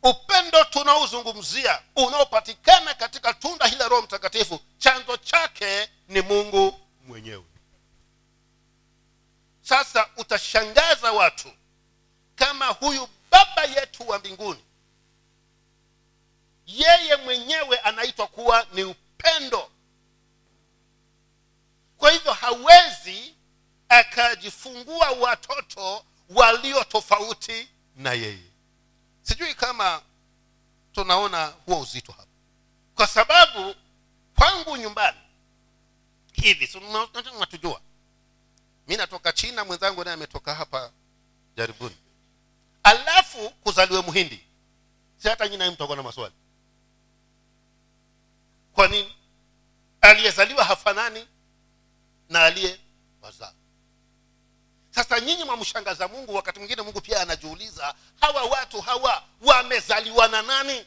upendo 0.04 0.64
tunaozungumzia 1.12 1.82
unaopatikana 1.96 2.94
katika 2.94 3.34
tunda 3.34 3.66
hili 3.66 3.78
la 3.80 3.88
roho 3.88 4.02
mtakatifu 4.02 4.60
chanzo 4.78 5.18
chake 5.18 5.90
ni 6.08 6.22
mungu 6.22 6.80
mwenyewe. 7.08 7.44
Sasa 9.62 10.10
utashangaza 10.18 11.12
watu 11.12 11.52
kama 12.36 12.66
huyu 12.68 13.08
baba 13.32 13.64
yetu 13.64 14.08
wa 14.10 14.20
mbinguni 14.20 14.64
yeye 16.66 17.16
mwenyewe 17.16 17.78
anaitwa 17.80 18.28
kuwa 18.28 18.68
ni 18.74 18.84
upendo. 18.84 19.72
Kwa 21.98 22.12
hivyo 22.12 22.34
hawezi 22.34 23.36
akajifungua 23.90 25.10
watoto 25.12 26.06
walio 26.30 26.84
tofauti 26.84 27.68
na 27.96 28.14
yeye. 28.14 28.52
Sijui 29.22 29.54
kama 29.54 30.02
tunaona 30.98 31.46
huo 31.66 31.80
uzito 31.80 32.12
hapa. 32.12 32.28
Kwa 32.96 33.08
sababu 33.08 33.76
kwangu 34.36 34.78
nyumbani 34.78 35.18
hivi 36.34 36.70
natujua 37.40 37.82
mi 38.88 38.98
natoka 38.98 39.32
china 39.32 39.66
mwenzangu 39.66 40.04
naye 40.04 40.14
ametoka 40.14 40.56
hapa 40.56 40.92
jaribuni. 41.58 41.96
Alafu 42.84 43.50
kuzaliwe 43.50 44.02
mhindi 44.02 44.40
si 45.18 45.28
hata 45.30 45.48
nyina 45.48 45.72
mtakuwa 45.72 45.98
na 45.98 46.04
maswali. 46.04 46.34
Kwa 48.74 48.88
nini? 48.88 49.16
Aliyezaliwa 50.02 50.64
hafanani 50.64 51.28
na 52.30 52.44
aliye 52.44 52.80
wazaa 53.22 53.54
sasa 54.98 55.20
nyinyi 55.20 55.44
mwamshangaza 55.44 56.08
mungu 56.08 56.36
wakati 56.36 56.60
mwingine 56.60 56.82
mungu 56.82 57.02
pia 57.02 57.22
anajiuliza 57.22 57.96
hawa 58.22 58.44
watu 58.44 58.82
hawa 58.82 59.24
wamezaliwa 59.42 60.28
na 60.28 60.42
nani? 60.42 60.86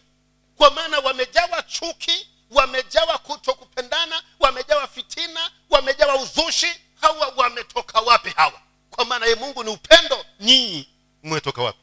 Kwa 0.56 0.70
maana 0.70 0.98
wamejawa 0.98 1.62
chuki 1.62 2.28
wamejawa 2.50 3.18
kuto 3.18 3.54
kupendana 3.54 4.22
wamejawa 4.38 4.86
fitina 4.88 5.50
wamejawa 5.70 6.16
uzushi. 6.22 6.80
Hawa 7.00 7.28
wametoka 7.36 8.00
wapi 8.00 8.30
hawa? 8.30 8.60
Kwa 8.90 9.04
maana 9.04 9.26
ye 9.26 9.34
mungu 9.34 9.64
ni 9.64 9.70
upendo 9.70 10.24
nyinyi 10.40 10.88
mmetoka 11.22 11.62
wapi? 11.62 11.78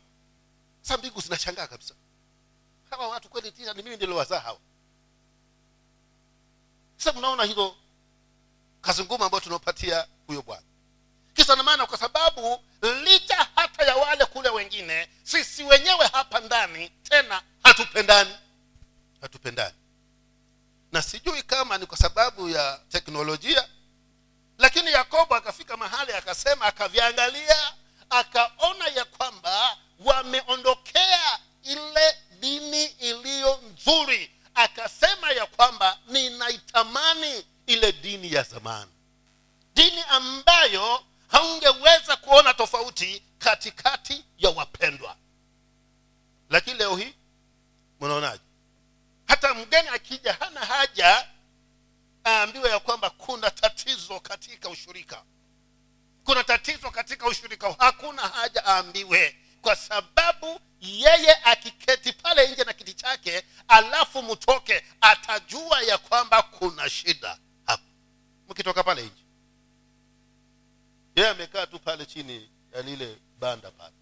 Sa 0.81 0.97
mbingu 0.97 1.21
zinashangaa 1.21 1.67
kabisa. 1.67 1.93
Hawa 2.89 3.07
watu 3.07 3.29
kweli 3.29 3.51
tisa 3.51 3.73
ni 3.73 3.83
mimi 3.83 3.95
ndiliwazaa 3.95 4.39
hawa. 4.39 4.59
Sasa 6.97 7.19
mnaona 7.19 7.43
hilo 7.43 7.75
kazi 8.81 9.03
ngumu 9.03 9.23
ambayo 9.23 9.41
tunaopatia 9.43 10.07
huyo 10.27 10.41
bwana 10.41 10.63
kisa 11.37 11.55
na 11.55 11.63
maana 11.63 11.85
kwa 11.85 11.97
sababu 11.97 12.63
licha 13.03 13.47
hata 13.55 13.83
ya 13.85 13.95
wale 13.95 14.25
kule 14.25 14.49
wengine 14.49 15.07
sisi 15.23 15.63
wenyewe 15.63 16.07
hapa 16.07 16.39
ndani 16.39 16.89
tena 16.89 17.41
hatupendani. 17.63 18.35
Hatupendani. 19.21 19.75
Na 20.91 21.01
sijui 21.01 21.43
kama 21.43 21.77
ni 21.77 21.85
kwa 21.85 21.97
sababu 21.97 22.49
ya 22.49 22.79
teknolojia 22.89 23.67
lakini 24.57 24.91
yakobo 24.91 25.35
akafika 25.35 25.77
mahali 25.77 26.13
akasema 26.13 26.65
akaviangalia 26.65 27.73
akaona 28.09 28.87
ya 28.87 29.05
kwamba 29.05 29.77
wameondokea 29.99 31.39
ile 31.63 32.17
dini 32.39 32.85
iliyo 32.85 33.61
nzuri. 33.73 34.31
Akasema 34.55 35.31
ya 35.31 35.45
kwamba 35.45 35.97
ninaitamani 36.07 37.45
ile 37.67 37.91
dini 37.91 38.33
ya 38.33 38.43
zamani. 38.43 38.91
Dini 39.73 40.01
ambayo 40.09 41.03
haungeweza 41.27 42.15
kuona 42.15 42.53
tofauti 42.53 43.23
katikati 43.39 44.25
ya 44.37 44.49
wapendwa. 44.49 45.15
Lakini 46.49 46.77
leo 46.77 46.95
hii 46.95 47.13
mnaonaje? 48.01 48.43
Hata 49.27 49.53
mgeni 49.53 49.87
akija 49.87 50.33
hana 50.33 50.59
haja 50.59 51.27
aambiwe 52.25 52.69
ya 52.69 52.79
kwamba 52.79 53.09
kuna 53.09 53.51
tatizo 53.51 54.19
katika 54.19 54.69
ushirika. 54.69 55.23
Kuna 56.23 56.43
tatizo 56.43 56.91
katika 56.91 57.27
ushirika. 57.27 57.75
Hakuna 57.79 58.21
haja 58.21 58.65
aambiwe 58.65 59.37
kwa 59.61 59.75
sababu 59.75 60.59
yeye 60.81 61.35
akiketi 61.43 62.13
pale 62.13 62.47
nje 62.51 62.63
na 62.63 62.73
kiti 62.73 62.93
chake 62.93 63.43
alafu 63.67 64.21
mtoke 64.23 64.85
atajua 65.01 65.81
ya 65.81 65.97
kwamba 65.97 66.41
kuna 66.41 66.89
shida. 66.89 67.37
Hapo 67.65 67.83
mkitoka 68.49 68.83
pale 68.83 69.01
nje 69.01 69.23
yeye 71.17 71.29
amekaa 71.29 71.65
tu 71.65 71.79
pale 71.79 72.05
chini 72.05 72.49
ya 72.73 72.81
lile 72.81 73.17
banda 73.39 73.71
pale 73.71 73.93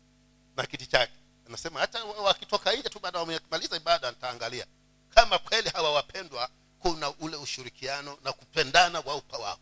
na 0.57 0.65
kiti 0.65 0.85
chake. 0.85 1.13
Anasema 1.47 1.79
hata 1.79 2.05
wakitoka 2.05 2.73
nje 2.73 2.89
tu 2.89 2.99
baada 2.99 3.19
wamemaliza 3.19 3.77
ibada 3.77 4.11
nitaangalia. 4.11 4.65
Kama 5.09 5.39
kweli 5.39 5.69
hawa 5.69 5.91
wapendwa 5.93 6.49
kuna 6.79 7.09
ule 7.09 7.35
ushirikiano 7.37 8.17
na 8.23 8.33
kupendana 8.33 8.99
wao 8.99 9.21
kwa 9.21 9.39
wao. 9.39 9.59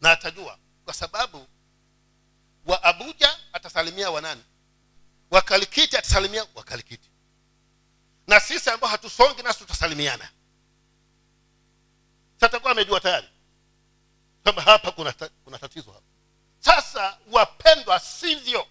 Na 0.00 0.10
atajua 0.10 0.58
kwa 0.84 0.94
sababu 0.94 1.46
wa 2.66 2.82
abuja 2.82 3.38
atasalimia 3.52 4.10
wanani 4.10 4.42
wakalikiti 5.30 5.96
atasalimia 5.96 6.46
wakalikiti 6.54 7.08
na 8.26 8.40
sisi 8.40 8.70
ambao 8.70 8.90
hatusongi 8.90 9.42
nasi 9.42 9.58
tutasalimiana. 9.58 10.30
Satakuwa 12.40 12.72
amejua 12.72 13.00
tayari 13.00 13.28
kwamba 14.42 14.62
hapa 14.62 14.90
kuna, 14.92 15.12
ta, 15.12 15.28
kuna 15.44 15.58
tatizo 15.58 15.90
hapa 15.92 16.04
sasa 16.60 17.18
wapendwa 17.32 18.00
sivyo? 18.00 18.66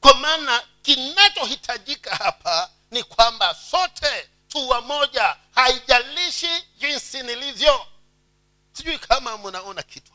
Kwa 0.00 0.14
maana 0.14 0.62
kinachohitajika 0.82 2.16
hapa 2.16 2.70
ni 2.90 3.02
kwamba 3.02 3.54
sote 3.54 4.28
tuwa 4.48 4.80
moja 4.80 5.36
haijalishi 5.54 6.62
jinsi 6.78 7.22
nilivyo. 7.22 7.86
Sijui 8.72 8.98
kama 8.98 9.38
mnaona 9.38 9.82
kitu 9.82 10.12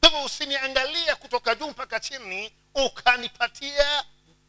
kwa 0.00 0.08
hivyo 0.10 0.24
usiniangalia 0.24 1.16
kutoka 1.16 1.54
juu 1.54 1.70
mpaka 1.70 2.00
chini 2.00 2.52
ukanipatia 2.74 4.04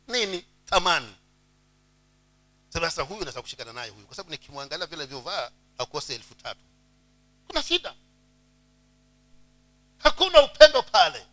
nini? 0.07 0.45
Thamani. 0.65 1.15
Sasa 2.69 3.01
huyu 3.01 3.19
naweza 3.19 3.41
kushikana 3.41 3.73
naye 3.73 3.89
huyu 3.89 4.05
kwa 4.07 4.15
sababu 4.15 4.31
nikimwangalia 4.31 4.85
vile 4.85 5.03
alivyovaa 5.03 5.51
hakosi 5.77 6.13
elfu 6.13 6.35
tatu. 6.35 6.61
Kuna 7.47 7.63
shida 7.63 7.93
hakuna 10.03 10.41
upendo 10.41 10.81
pale. 10.83 11.25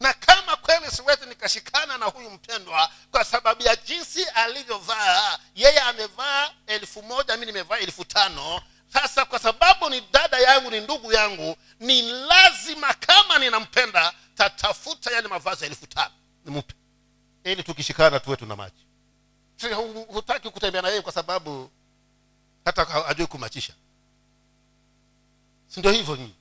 Na 0.00 0.12
kama 0.12 0.56
kweli 0.56 0.90
siwezi 0.90 1.26
nikashikana 1.26 1.98
na 1.98 2.06
huyu 2.06 2.30
mpendwa 2.30 2.90
kwa 3.10 3.24
sababu 3.24 3.62
ya 3.62 3.76
jinsi 3.76 4.24
alivyovaa 4.24 5.38
yeye 5.54 5.80
amevaa 5.80 6.50
elfu 6.66 7.02
moja 7.02 7.36
mi 7.36 7.46
nimevaa 7.46 7.78
elfu 7.78 8.04
tano. 8.04 8.62
Sasa 8.92 9.24
kwa 9.24 9.38
sababu 9.38 9.90
ni 9.90 10.00
dada 10.00 10.38
yangu 10.38 10.70
ni 10.70 10.80
ndugu 10.80 11.12
yangu 11.12 11.56
ni 11.80 12.02
lazima 12.02 12.94
kama 12.94 13.38
ninampenda 13.38 14.12
tatafuta 14.34 15.10
yale 15.10 15.28
mavazi 15.28 15.64
elfu 15.64 15.86
tano. 15.86 16.14
Nimpe. 16.44 16.74
Ili 17.44 17.62
tukishikana 17.62 18.20
tuwe 18.20 18.36
tuna 18.36 18.56
maji. 18.56 18.86
Hutaki 20.08 20.50
kutembea 20.50 20.82
na 20.82 20.88
yeye 20.88 21.02
kwa 21.02 21.12
sababu 21.12 21.70
hata 22.64 22.84
hajui 22.84 23.26
kumachisha. 23.26 23.72
Si 25.68 25.80
hivyo 25.82 26.16
nyinyi 26.16 26.34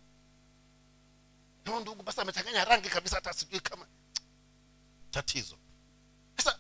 no 1.68 1.80
ndugu 1.80 2.04
basi 2.04 2.22
amechanganya 2.22 2.66
rangi 2.66 2.90
kabisa 2.90 3.16
hata 3.16 3.34
sijui 3.34 3.60
kama 3.60 3.86
tatizo. 5.12 5.58
Sasa 6.38 6.60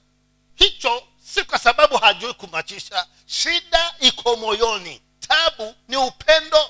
hicho 0.55 1.07
si 1.23 1.43
kwa 1.43 1.59
sababu 1.59 1.97
hajui 1.97 2.33
kumachisha. 2.33 3.07
Shida 3.25 3.95
iko 3.99 4.35
moyoni. 4.35 5.01
Tabu 5.19 5.75
ni 5.87 5.97
upendo. 5.97 6.69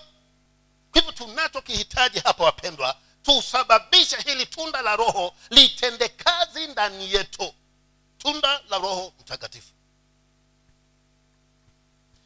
Hivyo 0.93 1.11
tunachokihitaji 1.11 2.19
hapa 2.19 2.43
wapendwa 2.43 2.97
tusababishe 3.23 4.17
hili 4.21 4.45
tunda 4.45 4.81
la 4.81 4.95
roho 4.95 5.35
litende 5.49 6.07
kazi 6.09 6.67
ndani 6.67 7.13
yetu. 7.13 7.53
Tunda 8.17 8.61
la 8.69 8.77
roho 8.77 9.13
mtakatifu. 9.19 9.73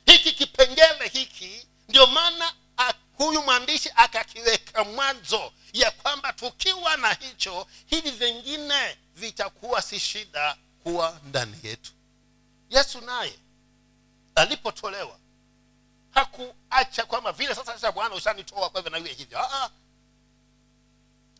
Hiki 0.05 0.31
kipengele 0.33 1.07
hiki 1.13 1.67
ndio 1.89 2.07
maana 2.07 2.53
huyu 3.25 3.41
mwandishi 3.41 3.89
akakiweka 3.95 4.83
mwanzo 4.83 5.53
ya 5.73 5.91
kwamba 5.91 6.33
tukiwa 6.33 6.97
na 6.97 7.13
hicho 7.13 7.67
hivi 7.85 8.11
vingine 8.11 8.97
vitakuwa 9.15 9.81
si 9.81 9.99
shida 9.99 10.57
kuwa 10.83 11.19
ndani 11.23 11.57
yetu. 11.63 11.91
Yesu 12.69 13.01
naye 13.01 13.39
alipotolewa 14.35 15.19
hakuacha 16.11 17.05
kwamba 17.05 17.31
vile 17.31 17.55
sasa 17.55 17.73
sasa 17.73 17.91
bwana 17.91 18.15
ushanitoa 18.15 18.69
kwa 18.69 18.79
hivyo 18.81 18.91
na 18.91 18.97
iwe 18.97 19.13
hivyo. 19.13 19.39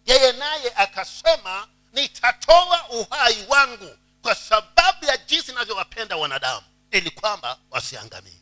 Yeye 0.06 0.32
naye 0.32 0.74
akasema 0.76 1.67
nitatoa 1.94 2.89
uhai 2.89 3.46
wangu 3.50 3.98
kwa 4.22 4.36
sababu 4.36 5.06
ya 5.06 5.17
jinsi 5.17 5.52
inavyowapenda 5.52 6.17
wanadamu 6.17 6.65
ili 6.91 7.10
kwamba 7.12 7.58
wasiangamie 7.72 8.41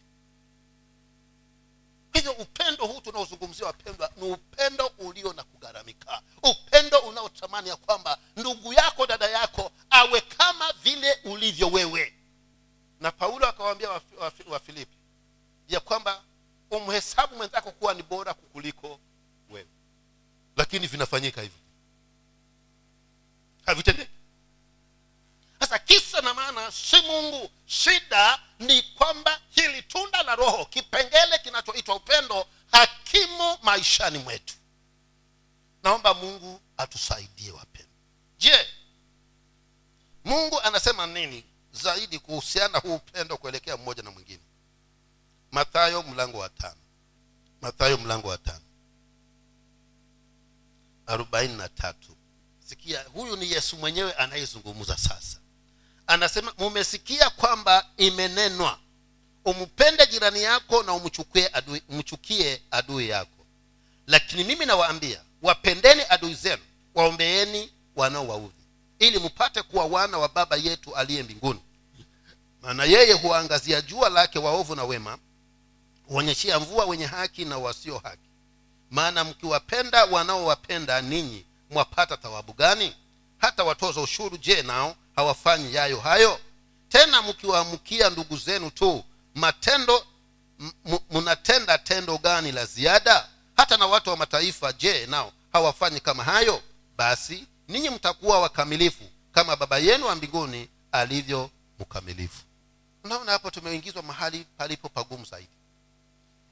hivyo 2.13 2.31
upendo 2.31 2.85
huu 2.85 3.01
tunaozungumzia 3.01 3.65
wapendwa 3.67 4.11
ni 4.17 4.31
upendo 4.31 4.87
ulio 4.97 5.33
na 5.33 5.43
kugharamika. 5.43 6.21
Upendo 6.43 6.99
unaotamani 6.99 7.69
ya 7.69 7.75
kwamba 7.75 8.17
ndugu 8.37 8.73
yako 8.73 9.05
dada 9.07 9.29
yako 9.29 9.71
awe 9.89 10.21
kama 10.21 10.73
vile 10.73 11.19
ulivyo 11.23 11.67
wewe. 11.67 12.13
Na 12.99 13.11
paulo 13.11 13.47
akawaambia 13.47 13.89
wafilipi 13.89 14.49
wa, 14.49 14.55
wa 14.55 14.85
ya 15.69 15.79
kwamba 15.79 16.23
umhesabu 16.71 17.35
mwenzako 17.35 17.71
kuwa 17.71 17.93
ni 17.93 18.03
bora 18.03 18.33
kukuliko 18.33 18.99
wewe. 19.49 19.67
Lakini 20.57 20.87
vinafanyika 20.87 21.41
hivyo. 21.41 21.57
Havitendeki 23.65 24.11
sasa 25.59 25.79
kisa 25.79 26.21
na 26.21 26.33
maana 26.33 26.71
si 26.71 27.01
mungu 27.01 27.49
shida 27.65 28.39
ni 28.59 28.81
kwamba 28.83 29.41
hili 29.49 29.81
tunda 29.81 30.23
la 30.23 30.35
roho 30.35 30.65
kipengele 30.65 31.39
kinachoitwa 31.43 31.95
upendo 31.95 32.47
hakimu 32.71 33.57
maishani 33.61 34.17
mwetu. 34.17 34.53
Naomba 35.83 36.13
mungu 36.13 36.61
atusaidie 36.77 37.51
wapendo 37.51 37.89
je 38.37 38.67
mungu 40.25 40.61
anasema 40.61 41.07
nini 41.07 41.43
zaidi 41.71 42.19
kuhusiana 42.19 42.77
huu 42.79 42.95
upendo 42.95 43.37
kuelekea 43.37 43.77
mmoja 43.77 44.03
na 44.03 44.11
mwingine? 44.11 44.43
Mathayo 45.51 46.03
mlango 46.03 46.37
wa 46.37 46.49
tano. 46.49 46.79
Mathayo 47.61 47.97
mlango 47.97 48.27
wa 48.27 48.37
tano. 48.37 48.65
Arobaini 51.05 51.57
na 51.57 51.69
tatu. 51.69 52.17
Sikia 52.65 53.03
huyu 53.03 53.35
ni 53.35 53.51
yesu 53.51 53.77
mwenyewe 53.77 54.13
anayezungumza 54.13 54.97
sasa 54.97 55.39
anasema 56.09 56.53
mumesikia 56.57 57.29
kwamba 57.29 57.85
imenenwa. 57.97 58.79
Umpende 59.45 60.07
jirani 60.07 60.43
yako 60.43 60.83
na 60.83 60.93
umchukie 60.93 61.49
adui, 61.53 61.81
adui 62.71 63.09
yako. 63.09 63.45
Lakini 64.07 64.43
mimi 64.43 64.65
nawaambia 64.65 65.21
wapendeni 65.41 66.01
adui 66.01 66.05
adui 66.09 66.33
zenu 66.33 66.61
waombeeni 66.95 67.71
wanaowaudhi 67.95 68.63
ili 68.99 69.19
mpate 69.19 69.61
kuwa 69.61 69.85
wana 69.85 70.17
wa 70.17 70.29
baba 70.29 70.55
yetu 70.55 70.95
aliye 70.95 71.23
mbinguni. 71.23 71.59
Maana 72.61 72.83
yeye 72.85 73.13
huwaangazia 73.13 73.81
jua 73.81 74.09
lake 74.09 74.39
waovu 74.39 74.75
na 74.75 74.83
wema 74.83 75.17
huonyeshia 76.07 76.59
mvua 76.59 76.85
wenye 76.85 77.05
haki 77.05 77.45
na 77.45 77.57
wasio 77.57 77.97
haki. 77.97 78.29
Maana 78.91 79.23
mkiwapenda 79.23 80.05
wanaowapenda 80.05 81.01
ninyi 81.01 81.45
mwapata 81.69 82.17
thawabu 82.17 82.53
gani? 82.53 82.95
Hata 83.37 83.63
watoza 83.63 84.01
ushuru 84.01 84.37
je 84.37 84.61
nao 84.61 84.95
hawafanyi 85.19 85.73
yayo 85.75 85.99
hayo. 85.99 86.39
Tena 86.89 87.21
mkiwaamkia 87.21 88.09
ndugu 88.09 88.37
zenu 88.37 88.71
tu 88.71 89.03
matendo 89.35 90.05
mnatenda 91.11 91.77
tendo 91.77 92.17
gani 92.17 92.51
la 92.51 92.65
ziada? 92.65 93.27
Hata 93.57 93.77
na 93.77 93.85
watu 93.85 94.09
wa 94.09 94.17
mataifa 94.17 94.73
je 94.73 95.05
nao 95.05 95.31
hawafanyi 95.53 95.99
kama 95.99 96.23
hayo? 96.23 96.61
Basi 96.97 97.47
ninyi 97.67 97.89
mtakuwa 97.89 98.39
wakamilifu 98.41 99.03
kama 99.31 99.55
baba 99.55 99.77
yenu 99.77 100.05
wa 100.05 100.15
mbinguni 100.15 100.69
alivyo 100.91 101.49
mkamilifu. 101.79 102.43
Unaona 103.03 103.31
hapo 103.31 103.51
tumeingizwa 103.51 104.03
mahali 104.03 104.45
palipo 104.57 104.89
pagumu 104.89 105.25
zaidi. 105.25 105.49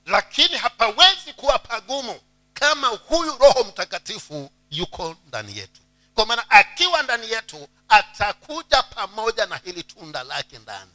Lakini 0.06 0.58
hapawezi 0.58 1.34
kuwa 1.36 1.60
pagumu 1.60 2.20
kama 2.54 2.88
huyu 2.88 3.38
roho 3.38 3.64
mtakatifu 3.64 4.52
yuko 4.72 5.16
ndani 5.28 5.58
yetu 5.58 5.82
kwa 6.18 6.26
maana 6.26 6.50
akiwa 6.50 7.04
ndani 7.04 7.32
yetu 7.32 7.68
atakuja 7.90 8.84
pamoja 8.84 9.46
na 9.46 9.58
hili 9.58 9.84
tunda 9.84 10.24
lake 10.24 10.60
ndani. 10.60 10.92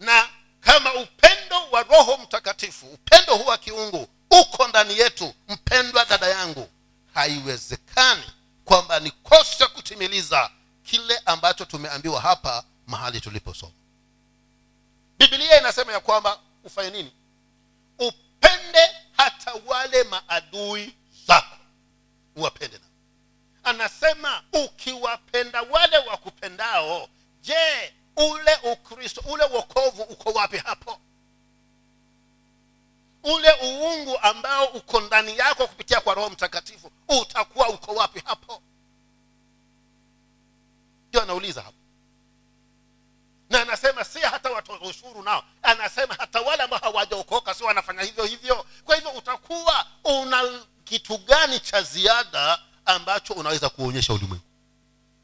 Na 0.00 0.28
kama 0.60 0.94
upendo 0.94 1.70
wa 1.70 1.82
roho 1.82 2.16
mtakatifu 2.16 2.86
upendo 2.86 3.36
huu 3.36 3.46
wa 3.46 3.58
kiungu 3.58 4.08
uko 4.30 4.68
ndani 4.68 4.98
yetu 4.98 5.34
mpendwa 5.48 6.04
dada 6.04 6.26
yangu 6.26 6.68
haiwezekani 7.14 8.24
kwamba 8.64 9.00
ni 9.00 9.10
kosa 9.10 9.68
kutimiliza 9.68 10.50
kile 10.84 11.18
ambacho 11.26 11.64
tumeambiwa 11.64 12.20
hapa 12.20 12.64
mahali 12.86 13.20
tuliposoma. 13.20 13.72
Bibilia 15.18 15.60
inasema 15.60 15.92
ya 15.92 16.00
kwamba 16.00 16.38
ufanye 16.64 16.90
nini? 16.90 17.12
Upende 17.98 18.90
hata 19.16 19.52
wale 19.66 20.02
maadui 20.04 20.94
zako. 21.26 21.56
Uwapende 22.36 22.78
anasema 23.66 24.42
ukiwapenda 24.52 25.62
wale 25.62 25.98
wakupendao 25.98 27.08
je 27.42 27.94
ule 28.16 28.56
ukristo 28.72 29.22
ule 29.28 29.44
wokovu 29.44 30.02
uko 30.02 30.30
wapi 30.30 30.58
hapo? 30.58 31.00
Ule 33.22 33.52
uungu 33.64 34.18
ambao 34.18 34.64
uko 34.66 35.00
ndani 35.00 35.38
yako 35.38 35.66
kupitia 35.66 36.00
kwa 36.00 36.14
roho 36.14 36.30
mtakatifu 36.30 36.90
utakuwa 37.08 37.68
uko 37.68 37.94
wapi 37.94 38.22
hapo? 38.24 38.62
Ndio 41.08 41.22
anauliza 41.22 41.62
hapo. 41.62 41.76
Na 43.50 43.62
anasema 43.62 44.04
si 44.04 44.20
hata 44.20 44.50
watoza 44.50 44.94
nao. 45.24 45.44
Anasema 45.62 46.14
hata 46.14 46.40
wale 46.40 46.62
ambao 46.62 46.78
hawajaokoka 46.78 47.54
si 47.54 47.64
wanafanya 47.64 48.02
hivyo 48.02 48.24
hivyo. 48.24 48.66
Kwa 48.84 48.94
hivyo 48.96 49.10
utakuwa 49.10 49.86
una 50.04 50.64
kitu 50.84 51.18
gani 51.18 51.60
cha 51.60 51.82
ziada 51.82 52.58
ambacho 52.86 53.34
unaweza 53.34 53.68
kuonyesha 53.68 54.12
ulimwengu. 54.12 54.44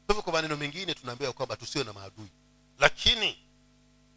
Kwa 0.05 0.15
hivyo 0.15 0.21
kwa 0.23 0.33
maneno 0.33 0.57
mengine 0.57 0.93
tunaambiwa 0.93 1.33
kwamba 1.33 1.55
tusiwe 1.55 1.83
na 1.83 1.93
maadui. 1.93 2.27
Lakini 2.79 3.37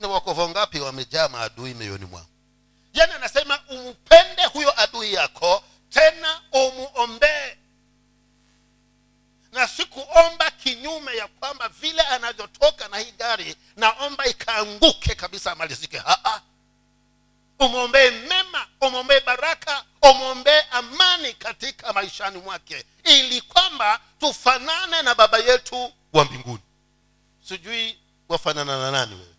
na 0.00 0.08
wakovo 0.08 0.48
ngapi 0.48 0.80
wamejaa 0.80 1.28
maadui 1.28 1.74
mioyoni 1.74 2.04
mwao 2.04 2.26
yani 2.94 3.12
anasema 3.12 3.60
umpende 3.68 4.44
huyo 4.44 4.80
adui 4.80 5.12
yako 5.14 5.62
tena 5.90 6.40
umuombee. 6.52 7.56
Na 9.52 9.68
sikuomba 9.68 10.50
kinyume 10.50 11.16
ya 11.16 11.28
kwamba 11.28 11.68
vile 11.68 12.02
anavyotoka 12.02 12.88
na 12.88 12.98
hii 12.98 13.12
gari 13.18 13.56
naomba 13.76 14.26
ikaanguke 14.26 15.14
kabisa 15.14 15.52
amalizike. 15.52 16.02
Aa. 16.06 16.40
Umwombee 17.58 18.10
mema 18.10 18.66
umwombee 18.80 19.20
baraka 19.20 19.84
umwombee 20.02 20.60
amani 20.70 21.32
katika 21.32 21.92
maishani 21.92 22.38
mwake 22.38 22.84
ili 23.04 23.40
kwamba 23.40 24.00
tufanane 24.20 25.02
na 25.02 25.14
baba 25.14 25.38
yetu 25.38 25.92
wa 26.12 26.24
mbinguni. 26.24 26.62
Sijui 27.48 27.98
wafanana 28.28 28.78
na 28.78 28.90
nani 28.90 29.14
wewe? 29.14 29.34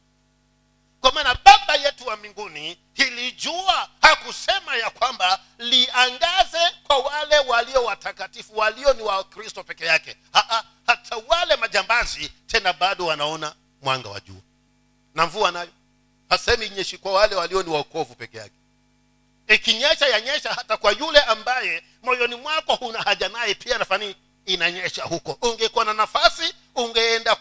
Kwa 1.01 1.11
maana 1.11 1.35
baba 1.45 1.75
yetu 1.75 2.07
wa 2.07 2.17
mbinguni 2.17 2.77
hili 2.93 3.31
jua 3.31 3.89
hakusema 4.01 4.75
ya 4.75 4.89
kwamba 4.89 5.39
liangaze 5.57 6.71
kwa 6.83 6.97
wale 6.97 7.39
walio 7.39 7.83
watakatifu 7.83 8.57
walio 8.57 8.93
ni 8.93 9.01
wakristo 9.03 9.63
peke 9.63 9.85
yake. 9.85 10.17
Ha-ha, 10.33 10.63
hata 10.87 11.15
wale 11.27 11.55
majambazi 11.55 12.29
tena 12.47 12.73
bado 12.73 13.05
wanaona 13.05 13.55
mwanga 13.81 14.09
wa 14.09 14.19
jua. 14.19 14.41
Na 15.15 15.25
mvua 15.25 15.51
nayo 15.51 15.69
hasemi 16.29 16.65
inyeshi 16.65 16.97
kwa 16.97 17.13
wale 17.13 17.35
walio 17.35 17.63
ni 17.63 17.69
waokovu 17.69 18.15
peke 18.15 18.37
yake. 18.37 18.55
Ikinyesha 19.47 20.07
yanyesha 20.07 20.53
hata 20.53 20.77
kwa 20.77 20.91
yule 20.91 21.21
ambaye 21.21 21.83
moyoni 22.03 22.35
mwako 22.35 22.75
huna 22.75 23.01
haja 23.01 23.29
naye 23.29 23.55
pia 23.55 23.77
nafani 23.77 24.15
inanyesha 24.45 25.03
huko. 25.03 25.37
Ungekuwa 25.41 25.85
na 25.85 25.93
nafasi 25.93 26.53
ungeenda 26.75 27.35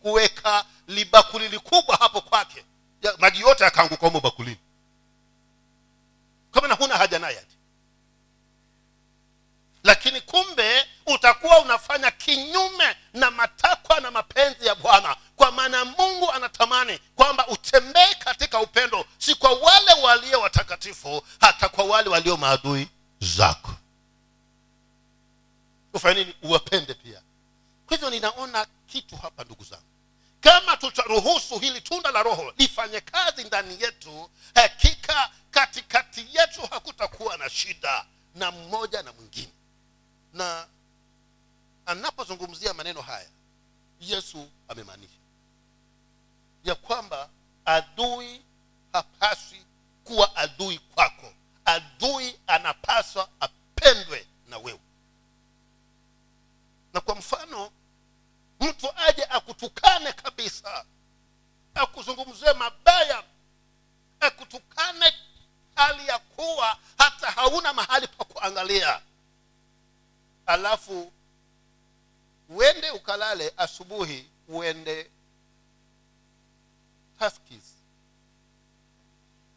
kuweka 0.00 0.64
libakuli 0.88 1.48
likubwa 1.48 1.96
hapo 1.96 2.20
kwake. 2.20 2.64
Maji 3.18 3.40
yote 3.40 3.64
yakaanguka 3.64 4.06
humo 4.06 4.20
bakulini 4.20 4.56
kama 6.52 6.68
na 6.68 6.74
huna 6.74 6.96
haja 6.96 7.18
naye 7.18 7.38
ati 7.38 7.56
lakini 9.84 10.20
kumbe 10.20 10.86
utakuwa 11.06 11.58
unafanya 11.58 12.10
kinyume 12.10 12.96
na 13.14 13.30
matakwa 13.30 14.00
na 14.00 14.10
mapenzi 14.10 14.66
ya 14.66 14.74
bwana 14.74 15.16
kwa 15.36 15.52
maana 15.52 15.84
mungu 15.84 16.32
anatamani 16.32 16.98
kwamba 17.16 17.46
utembee 17.48 18.14
katika 18.18 18.60
upendo 18.60 19.04
si 19.18 19.34
kwa 19.34 19.50
wale 19.52 19.92
walio 20.02 20.40
watakatifu 20.40 21.22
hata 21.40 21.68
walio 22.22 22.36
maadui 22.36 22.88
zako. 23.20 23.70
Ufanye 25.94 26.24
nini? 26.24 26.34
Uwapende 26.42 26.94
pia. 26.94 27.22
Kwa 27.86 27.96
hivyo 27.96 28.10
ninaona 28.10 28.66
kitu 28.86 29.16
hapa 29.16 29.44
ndugu 29.44 29.64
zangu. 29.64 29.82
Kama 30.40 30.76
tutaruhusu 30.76 31.58
hili 31.58 31.80
tunda 31.80 32.10
la 32.10 32.22
roho 32.22 32.52
lifanye 32.58 33.00
kazi 33.00 33.44
ndani 33.44 33.82
yetu 33.82 34.30
hakika 34.54 35.30
katikati 35.50 36.20
yetu 36.32 36.60
hakutakuwa 36.70 37.36
na 37.36 37.50
shida 37.50 38.04
na 38.34 38.50
mmoja 38.50 39.02
na 39.02 39.12
mwingine. 39.12 39.52
Na 40.32 40.66
anapozungumzia 41.86 42.74
maneno 42.74 43.02
haya 43.02 43.28
yesu 44.00 44.48
amemaanisha 44.68 45.18
ya 46.64 46.74
kwamba 46.74 47.28
adui 47.64 48.42
hapaswi 48.92 49.62
kuwa 50.04 50.36
adui 50.36 50.78
kwako 50.78 51.32
adui 51.64 52.38
anapaswa 52.46 53.28
apendwe 53.40 54.26
na 54.48 54.58
wewe. 54.58 54.80
Na 56.92 57.00
kwa 57.00 57.14
mfano 57.14 57.70
mtu 58.60 58.88
aje 58.96 59.24
akutukane 59.24 60.12
kabisa 60.12 60.84
akuzungumzie 61.74 62.52
mabaya 62.52 63.24
akutukane 64.20 65.14
hali 65.74 66.06
ya 66.08 66.18
kuwa 66.18 66.78
hata 66.98 67.30
hauna 67.30 67.72
mahali 67.72 68.06
pa 68.06 68.24
kuangalia. 68.24 69.00
Alafu 70.46 71.12
uende 72.48 72.90
ukalale 72.90 73.54
asubuhi 73.56 74.30
uende 74.48 75.10
taskis 77.18 77.64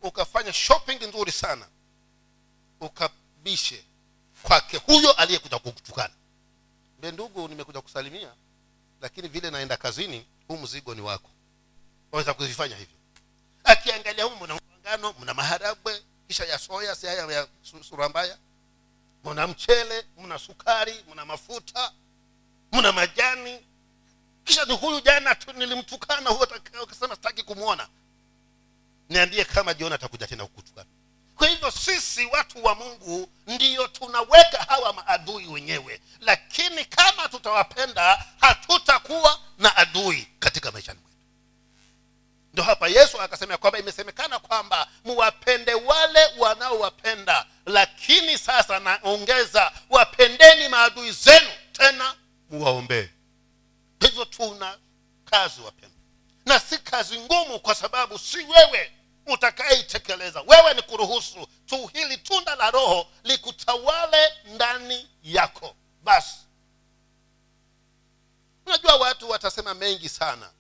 ukafanya 0.02 0.54
shopping 0.54 1.06
nzuri 1.08 1.32
sana 1.32 1.68
ukabishe 2.80 3.86
kwake 4.44 4.78
huyo 4.78 5.12
aliyekuja 5.12 5.60
kukutukana 5.60 6.14
mbe 7.00 7.12
ndugu 7.12 7.48
nimekuja 7.48 7.82
kusalimia 7.82 8.34
lakini 9.02 9.28
vile 9.28 9.52
naenda 9.52 9.78
kazini 9.78 10.26
huu 10.48 10.58
mzigo 10.58 10.96
ni 10.96 11.02
wako. 11.02 11.30
Waweza 12.12 12.34
kuzifanya 12.34 12.76
hivyo. 12.76 12.96
Akiangalia 13.64 14.24
humu 14.24 14.44
mna 14.46 14.60
ngano 14.82 15.14
mna 15.20 15.34
maharagwe 15.34 16.04
kisha 16.28 16.46
ya 16.46 16.60
soya 16.60 16.96
si 16.96 17.06
ya 17.06 17.48
su- 17.64 17.84
sura 17.84 18.36
mna 19.24 19.48
mchele 19.48 20.06
mna 20.18 20.40
sukari 20.40 21.06
mna 21.14 21.26
mafuta 21.26 21.92
mna 22.72 22.92
majani. 22.92 23.60
Kisha 24.44 24.66
ni 24.66 24.78
huyu 24.78 25.02
jana 25.02 25.36
tu 25.36 25.54
nilimtukana 25.54 26.30
huyo 26.30 26.48
akasema 26.84 27.16
sitaki 27.16 27.44
kumwona 27.44 27.88
niambie 29.10 29.46
kama 29.46 29.74
jiona 29.74 29.96
atakuja 29.96 30.28
tena 30.28 30.46
kukutukana 30.46 30.90
kwa 31.36 31.48
hivyo 31.48 31.72
sisi 31.72 32.26
watu 32.26 32.64
wa 32.64 32.76
mungu 32.76 33.30
ndiyo 33.48 33.88
tunaweka 33.88 34.58
hawa 34.58 34.94
maadui 34.94 35.48
wenyewe 35.48 36.02
lakini 36.20 36.86
kama 36.86 37.30
tutawapenda 37.30 38.26
hatutakuwa 38.42 39.40
na 39.58 39.78
adui 39.78 40.28
katika 40.40 40.72
maishani 40.72 41.00
mwetu 41.00 41.16
ndo 42.54 42.64
hapa 42.64 42.88
yesu 42.88 43.22
akasema 43.22 43.58
kwamba 43.58 43.80
imesemekana 43.80 44.40
kwamba 44.40 44.88
muwapende 45.06 45.74
wale 45.74 46.20
wanaowapenda 46.38 47.46
lakini 47.66 48.38
sasa 48.38 48.80
naongeza 48.80 49.72
wapendeni 49.90 50.68
maadui 50.70 51.12
zenu 51.12 51.50
tena 51.74 52.16
muwaombee. 52.50 53.10
Hivyo 54.00 54.26
tuna 54.26 54.78
kazi 55.26 55.62
wapendwa 55.62 56.00
na 56.46 56.60
si 56.60 56.78
kazi 56.78 57.20
ngumu 57.20 57.60
kwa 57.60 57.76
sababu 57.76 58.20
si 58.20 58.38
wewe 58.38 58.92
utakayeitekeleza. 59.26 60.42
Wewe 60.42 60.74
ni 60.74 60.82
kuruhusu 60.82 61.48
tu 61.66 61.88
hili 61.88 62.18
tunda 62.18 62.56
la 62.56 62.72
roho 62.72 63.08
likutawale 63.24 64.34
ndani 64.46 65.10
yako. 65.24 65.76
Basi. 66.04 66.36
Unajua 68.66 68.96
watu 68.96 69.30
watasema 69.30 69.74
mengi 69.74 70.10
sana. 70.10 70.52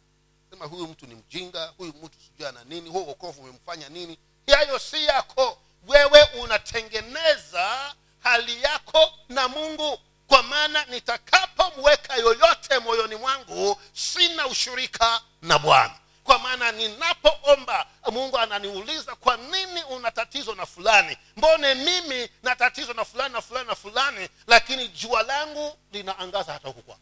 Sema 0.49 0.66
huyu 0.66 0.88
mtu 0.88 1.05
ni 1.07 1.16
mjinga 1.16 1.74
huyu 1.78 1.93
mtu 2.03 2.18
sijui 2.20 2.47
ana 2.47 2.63
nini 2.63 2.89
huo 2.89 3.03
wokovu 3.05 3.41
umemfanya 3.41 3.89
nini. 3.89 4.18
Hayo 4.55 4.80
si 4.80 5.05
yako. 5.05 5.57
Wewe 5.88 6.24
unatengeneza 6.24 7.95
hali 8.20 8.63
yako 8.63 9.13
na 9.30 9.47
mungu. 9.47 9.99
Kwa 10.28 10.43
maana 10.43 10.86
nitakapomweka 10.86 12.16
yoyote 12.16 12.80
moyoni 12.80 13.16
mwangu 13.16 13.82
sina 13.93 14.47
ushirika 14.47 15.22
na 15.41 15.59
bwana 15.59 15.93
kwa 16.26 16.39
maana 16.39 16.71
ninapoomba 16.71 17.86
mungu 18.11 18.38
ananiuliza 18.38 19.15
kwa 19.15 19.38
nini 19.38 19.84
una 19.84 20.11
tatizo 20.11 20.55
na 20.55 20.65
fulani? 20.65 21.17
Mbone 21.38 21.76
mimi 21.76 22.30
na 22.43 22.55
tatizo 22.55 22.93
na 22.93 23.05
fulani 23.05 23.34
na 23.34 23.41
fulani 23.41 23.67
na 23.67 23.76
fulani 23.76 24.30
lakini 24.47 24.88
jua 24.88 25.23
langu 25.23 25.78
linaangaza 25.91 26.53
hata 26.53 26.67
huku 26.67 26.82
kwako 26.82 27.01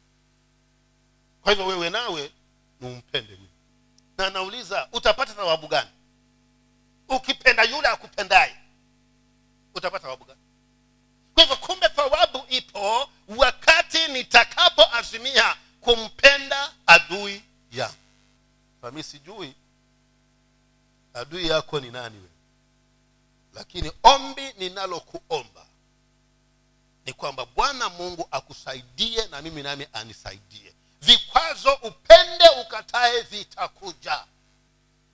kwa 1.42 1.52
hivyo 1.52 1.68
wewe 1.68 1.90
nawe 1.90 2.32
niumpende 2.82 3.36
huyu. 3.36 3.50
Na 4.18 4.28
anauliza 4.28 4.88
utapata 4.92 5.34
thawabu 5.34 5.68
gani? 5.68 5.90
Ukipenda 7.10 7.64
yule 7.64 7.88
akupendaye. 7.88 8.56
Utapata 9.76 10.04
thawabu 10.04 10.26
gani? 10.26 10.40
Kwa 11.34 11.44
hivyo 11.44 11.58
kumbe 11.58 11.90
thawabu 11.90 12.46
ipo 12.50 13.10
wakati 13.28 14.08
nitakapoazimia 14.08 15.56
kumpenda 15.82 16.72
adui 16.88 17.44
yangu 17.72 17.96
mi 18.92 19.04
sijui 19.04 19.56
adui 21.14 21.48
yako 21.48 21.80
ni 21.80 21.92
nani 21.92 22.18
wewe? 22.18 22.30
Lakini 23.54 23.92
ombi 24.04 24.54
ninalokuomba 24.58 25.66
ni 27.06 27.14
kwamba 27.14 27.46
bwana 27.46 27.90
mungu 27.90 28.28
akusaidie 28.32 29.28
na 29.28 29.42
mimi 29.42 29.64
nami 29.64 29.88
anisaidie. 29.94 30.74
Vikwazo 31.02 31.74
upende 31.74 32.46
ukatae 32.62 33.22
vitakuja. 33.22 34.26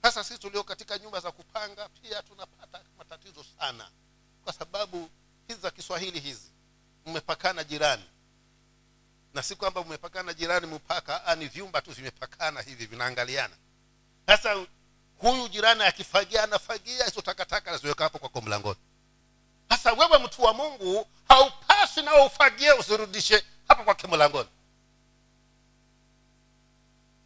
Sasa 0.02 0.24
sisi 0.24 0.40
tulio 0.40 0.64
katika 0.64 0.98
nyumba 0.98 1.20
za 1.20 1.32
kupanga 1.32 1.90
pia 1.90 2.24
tunapata 2.24 2.82
matatizo 2.98 3.46
sana. 3.60 3.90
Kwa 4.44 4.54
sababu 4.54 5.10
hizi 5.48 5.60
za 5.62 5.72
kiswahili 5.72 6.20
hizi 6.20 6.52
mmepakana 7.06 7.64
jirani 7.64 8.04
na 9.34 9.44
si 9.44 9.56
kwamba 9.56 9.84
mmepakana 9.84 10.34
jirani 10.34 10.68
mpaka 10.68 11.36
ni 11.36 11.48
vyumba 11.48 11.82
tu 11.82 11.92
vimepakana 11.92 12.62
hivi 12.62 12.86
vinaangaliana. 12.86 13.56
Sasa 14.28 14.66
huyu 15.18 15.48
jirani 15.48 15.84
akifagia 15.84 16.44
anafagia 16.44 17.06
hizo 17.06 17.22
takataka 17.22 17.72
naziweka 17.72 18.04
hapo 18.04 18.20
kwako 18.20 18.42
mlangoni 18.42 18.80
sasa 19.70 19.94
wewe 19.94 20.18
mtu 20.18 20.44
wa 20.44 20.54
mungu 20.54 21.08
haupaswi 21.28 22.04
nao 22.04 22.26
ufagie 22.26 22.72
usirudishe 22.74 23.44
hapo 23.68 23.84
kwake 23.84 24.08
mlangoni 24.08 24.50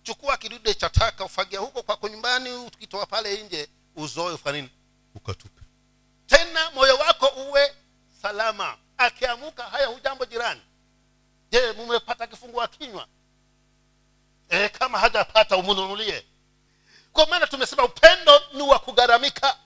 chukua 0.03 0.37
kidude 0.37 0.73
cha 0.73 0.89
taka 0.89 1.25
ufagia 1.25 1.59
huko 1.59 1.83
kwako 1.83 2.09
nyumbani 2.09 2.51
ukitoa 2.53 3.05
pale 3.05 3.43
nje 3.43 3.69
uzoe 3.95 4.33
ufanini 4.33 4.69
ukatupe. 5.15 5.61
Tena 6.27 6.71
moyo 6.71 6.95
wako 6.95 7.27
uwe 7.27 7.73
salama. 8.21 8.77
Akiamuka 8.97 9.63
haya 9.63 9.87
hujambo 9.87 10.25
jirani 10.25 10.61
je 11.53 11.71
mumepata 11.73 12.27
kifungua 12.27 12.67
kinywa? 12.67 13.07
E, 14.49 14.69
kama 14.69 14.99
hajapata 14.99 15.57
umununulie. 15.57 16.25
Kwa 17.13 17.25
maana 17.27 17.47
tumesema 17.47 17.83
upendo 17.83 18.41
ni 18.53 18.61
wa 18.61 18.79
kugharamika. 18.79 19.57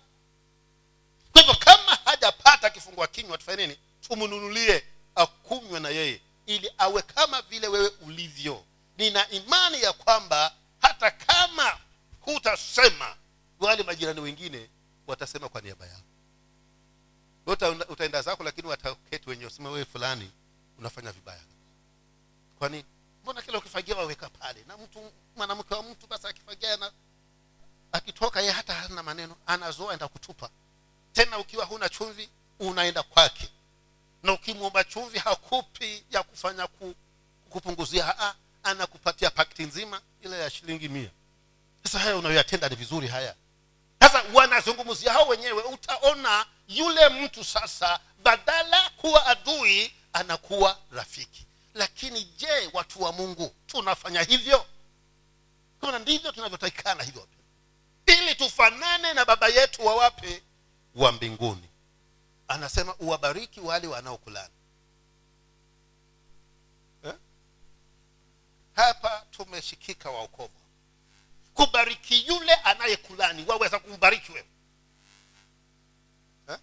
Kwa 1.32 1.42
hivyo 1.42 1.56
kama 1.56 1.96
hajapata 2.06 2.70
kifungua 2.70 3.08
kinywa 3.08 3.38
tufanye 3.38 3.68
nini? 3.68 3.80
Tumnunulie 4.02 4.84
akunywe 5.16 5.80
na 5.80 5.90
yeye 5.90 6.22
ili 6.46 6.72
awe 6.78 7.02
kama 7.02 7.42
vile 7.42 7.68
wewe 7.68 7.92
ulivyo. 8.02 8.64
Nina 8.98 9.30
imani 9.30 9.82
ya 9.82 9.94
kwamba 9.94 10.54
hata 10.82 11.12
kama 11.12 11.78
hutasema 12.20 13.16
wale 13.60 13.84
majirani 13.84 14.20
wengine 14.20 14.70
watasema 15.08 15.50
kwa 15.50 15.62
niaba 15.62 15.86
yako. 15.86 16.02
Uta, 17.46 17.70
utaenda 17.70 18.22
zako 18.22 18.44
lakini 18.44 18.68
wataketi 18.68 19.30
wenyewe 19.30 19.50
sema 19.52 19.70
wewe 19.70 19.86
fulani 19.86 20.32
unafanya 20.80 21.12
vibaya 21.12 21.42
kwani 22.60 22.86
mbona 23.24 23.42
kila 23.42 23.58
ukifagia 23.58 23.96
waweka 23.96 24.30
pale? 24.30 24.64
Na 24.68 24.78
mtu 24.78 25.12
mwanamke 25.36 25.74
wa 25.74 25.84
mtu 25.84 26.08
basi 26.08 26.28
akifagia 26.28 26.78
na 26.78 26.92
akitoka 27.92 28.42
ye 28.42 28.52
hata 28.52 28.74
hana 28.74 29.04
maneno 29.04 29.36
anazoa 29.46 29.94
enda 29.94 30.08
kutupa. 30.08 30.50
Tena 31.14 31.38
ukiwa 31.38 31.66
huna 31.66 31.90
chumvi 31.90 32.30
unaenda 32.60 33.04
kwake. 33.04 33.50
Na 34.24 34.34
ukimwomba 34.34 34.84
chumvi 34.84 35.20
hakupi 35.20 36.04
ya 36.12 36.24
kufanya 36.24 36.68
ku, 36.68 36.96
kupunguzia 37.50 38.06
haa 38.06 38.36
anakupatia 38.64 39.30
pakti 39.30 39.64
nzima 39.64 40.02
ile 40.22 40.40
ya 40.40 40.50
shilingi 40.50 40.90
mia. 40.90 41.10
Sasa 41.84 42.00
haya 42.00 42.18
unayoyatenda 42.18 42.70
ni 42.70 42.76
vizuri 42.76 43.08
haya. 43.08 43.36
Sasa 44.02 44.24
wanazungumzia 44.34 45.14
hao 45.14 45.28
wenyewe 45.28 45.64
utaona 45.64 46.46
yule 46.68 47.10
mtu 47.10 47.44
sasa 47.44 48.00
badala 48.24 48.90
kuwa 48.90 49.26
adui 49.26 49.94
anakuwa 50.14 50.80
rafiki 50.92 51.47
lakini 51.78 52.24
je 52.24 52.70
watu 52.74 53.02
wa 53.04 53.12
mungu 53.12 53.56
tunafanya 53.68 54.22
hivyo? 54.24 54.66
Kama 55.82 56.00
ndivyo 56.00 56.32
tunavyotakikana 56.32 57.04
hivyo. 57.04 57.28
Ili 58.06 58.36
tufanane 58.36 59.14
na 59.14 59.26
baba 59.26 59.48
yetu 59.48 59.86
wa 59.86 59.96
wape 59.96 60.44
wa 60.96 61.12
mbinguni. 61.12 61.70
Anasema 62.48 62.96
uwabariki 62.96 63.60
wale 63.60 63.88
wanaokulani. 63.88 64.54
Eh? 67.04 67.14
hapa 68.76 69.26
tumeshikika 69.32 70.10
waokovu 70.10 70.52
kubariki 71.54 72.28
yule 72.28 72.54
anayekulani 72.54 73.46
waweza 73.48 73.80
kumbariki 73.80 74.32
wewe. 74.32 74.48
Eh? 76.50 76.58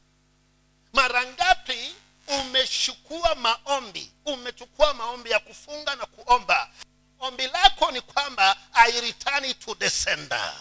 mara 0.93 1.27
ngapi 1.27 1.95
umechukua 2.29 3.35
maombi 3.35 4.13
umechukua 4.25 4.95
maombi 4.95 5.31
ya 5.31 5.39
kufunga 5.39 5.95
na 5.97 6.07
kuomba. 6.07 6.71
Ombi 7.19 7.47
lako 7.47 7.91
ni 7.91 8.01
kwamba 8.01 8.57
i 8.73 9.01
return 9.01 9.55
to 9.55 9.75
the 9.75 9.91
sender. 9.91 10.55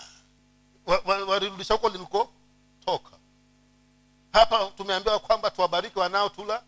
Warudisha 1.05 1.73
huko 1.73 1.89
lilikotoka 1.89 3.17
hapa 4.33 4.65
tumeambiwa 4.77 5.19
kwamba 5.19 5.51
tuwabariki 5.51 5.99
wanaotula 5.99 6.63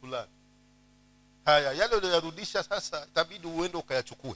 tulani 0.00 0.30
haya 1.44 1.72
yale 1.72 1.96
uliyoyarudisha 1.96 2.62
sasa 2.62 3.06
itabidi 3.06 3.46
uende 3.46 3.76
ukayachukue. 3.78 4.34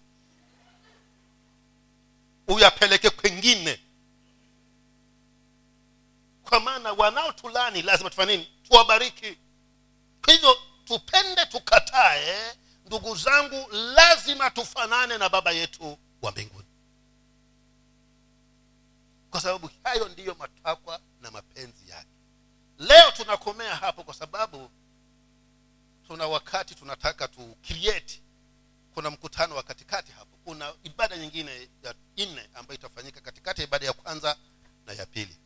Uyapeleke 2.48 3.10
kwengine. 3.10 3.80
Kwa 6.48 6.60
maana 6.60 6.92
wanaotulani 6.92 7.82
lazima 7.82 8.10
tufanye 8.10 8.36
nini? 8.36 8.48
Tuwabariki 8.68 9.38
hivyo 10.32 10.56
tupende 10.84 11.46
tukatae 11.46 12.56
ndugu 12.86 13.16
zangu 13.16 13.68
lazima 13.72 14.50
tufanane 14.50 15.18
na 15.18 15.28
baba 15.28 15.50
yetu 15.50 15.98
wa 16.22 16.30
mbinguni. 16.32 16.66
Kwa 19.30 19.40
sababu 19.40 19.70
hayo 19.84 20.08
ndiyo 20.08 20.34
matakwa 20.34 21.00
na 21.20 21.30
mapenzi 21.30 21.90
yake. 21.90 22.08
Leo 22.78 23.10
tunakomea 23.10 23.76
hapo 23.76 24.02
kwa 24.02 24.14
sababu 24.14 24.70
tuna 26.06 26.26
wakati 26.26 26.74
tunataka 26.74 27.28
tu 27.28 27.56
create. 27.62 28.22
Kuna 28.94 29.10
mkutano 29.10 29.54
wa 29.56 29.62
katikati 29.62 30.12
hapo. 30.12 30.36
Kuna 30.44 30.74
ibada 30.84 31.16
nyingine 31.16 31.68
ya 31.82 31.94
nne 32.16 32.48
ambayo 32.54 32.78
itafanyika 32.78 33.20
katikati 33.20 33.60
ya 33.60 33.66
ibada 33.66 33.86
ya 33.86 33.92
kwanza 33.92 34.36
na 34.86 34.92
ya 34.92 35.06
pili. 35.06 35.36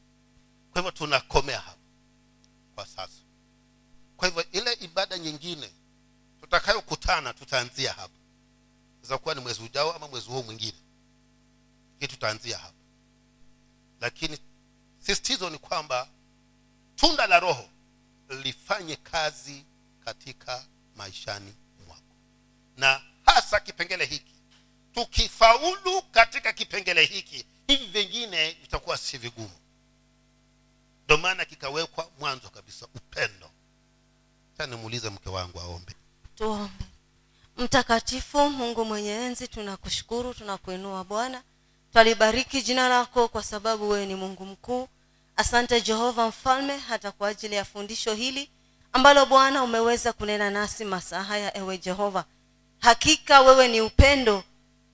Kwa 0.73 0.81
hivyo 0.81 0.91
tunakomea 0.91 1.61
hapo 1.61 1.79
kwa 2.75 2.87
sasa 2.87 3.23
kwa 4.21 4.29
hivyo 4.29 4.45
ile 4.53 4.73
ibada 4.73 5.19
nyingine 5.19 5.71
tutakayokutana 6.41 7.33
tutaanzia 7.33 7.93
hapa. 7.93 8.15
Itakuwa 9.05 9.35
ni 9.35 9.41
mwezi 9.41 9.63
ujao 9.63 9.93
ama 9.93 10.09
mwezi 10.09 10.27
huu 10.29 10.43
mwingine. 10.43 10.79
Hii 12.01 12.07
tutaanzia 12.07 12.59
hapa. 12.59 12.75
Lakini 14.01 14.39
sisitizo 14.99 15.51
ni 15.51 15.59
kwamba 15.59 16.09
tunda 16.97 17.27
la 17.27 17.41
roho 17.41 17.69
lifanye 18.43 18.97
kazi 18.97 19.65
katika 20.05 20.67
maishani 20.97 21.55
mwako. 21.87 22.15
Na 22.77 23.03
hasa 23.27 23.61
kipengele 23.61 24.05
hiki 24.05 24.35
tukifaulu 24.95 26.03
katika 26.03 26.53
kipengele 26.53 27.05
hiki 27.05 27.45
hivi 27.67 27.87
vingine 27.87 28.53
vitakuwa 28.53 28.97
si 28.97 29.19
vigumu. 29.19 29.59
Ndio 31.05 31.17
maana 31.17 31.45
kikawekwa 31.45 32.11
mwanzo 32.19 32.51
kabisa 32.51 32.87
upendo 32.95 33.50
sa 34.61 34.67
nimuulize 34.67 35.11
mke 35.11 35.29
wangu 35.31 35.61
aombe. 35.61 35.93
Tuombe. 36.35 36.71
Mtakatifu 37.57 38.51
mungu 38.51 38.85
mwenye 38.85 39.11
enzi 39.11 39.49
tunakushukuru 39.49 40.35
tunakuinua 40.35 41.05
bwana. 41.05 41.43
Twalibariki 41.93 42.63
jina 42.63 42.89
lako 42.89 43.29
kwa 43.29 43.43
sababu 43.43 43.89
wewe 43.89 44.07
ni 44.07 44.15
mungu 44.15 44.47
mkuu. 44.47 44.89
Asante 45.37 45.81
jehova 45.81 46.29
mfalme 46.29 46.77
hata 46.79 47.13
kwa 47.13 47.29
ajili 47.29 47.55
ya 47.55 47.65
fundisho 47.65 48.15
hili 48.15 48.51
ambalo 48.93 49.27
bwana 49.27 49.63
umeweza 49.63 50.13
kunena 50.13 50.51
nasi 50.51 50.85
masaa 50.85 51.23
haya 51.23 51.57
ewe 51.57 51.79
jehova. 51.79 52.25
Hakika 52.79 53.41
wewe 53.41 53.69
ni 53.69 53.81
upendo 53.81 54.45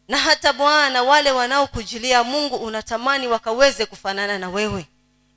na 0.09 0.19
hata 0.19 0.53
bwana 0.53 1.03
wale 1.03 1.31
wanaokujilia 1.31 2.25
mungu 2.25 2.57
unatamani 2.57 3.27
wakaweze 3.27 3.87
kufanana 3.87 4.39
na 4.39 4.49
wewe. 4.51 4.87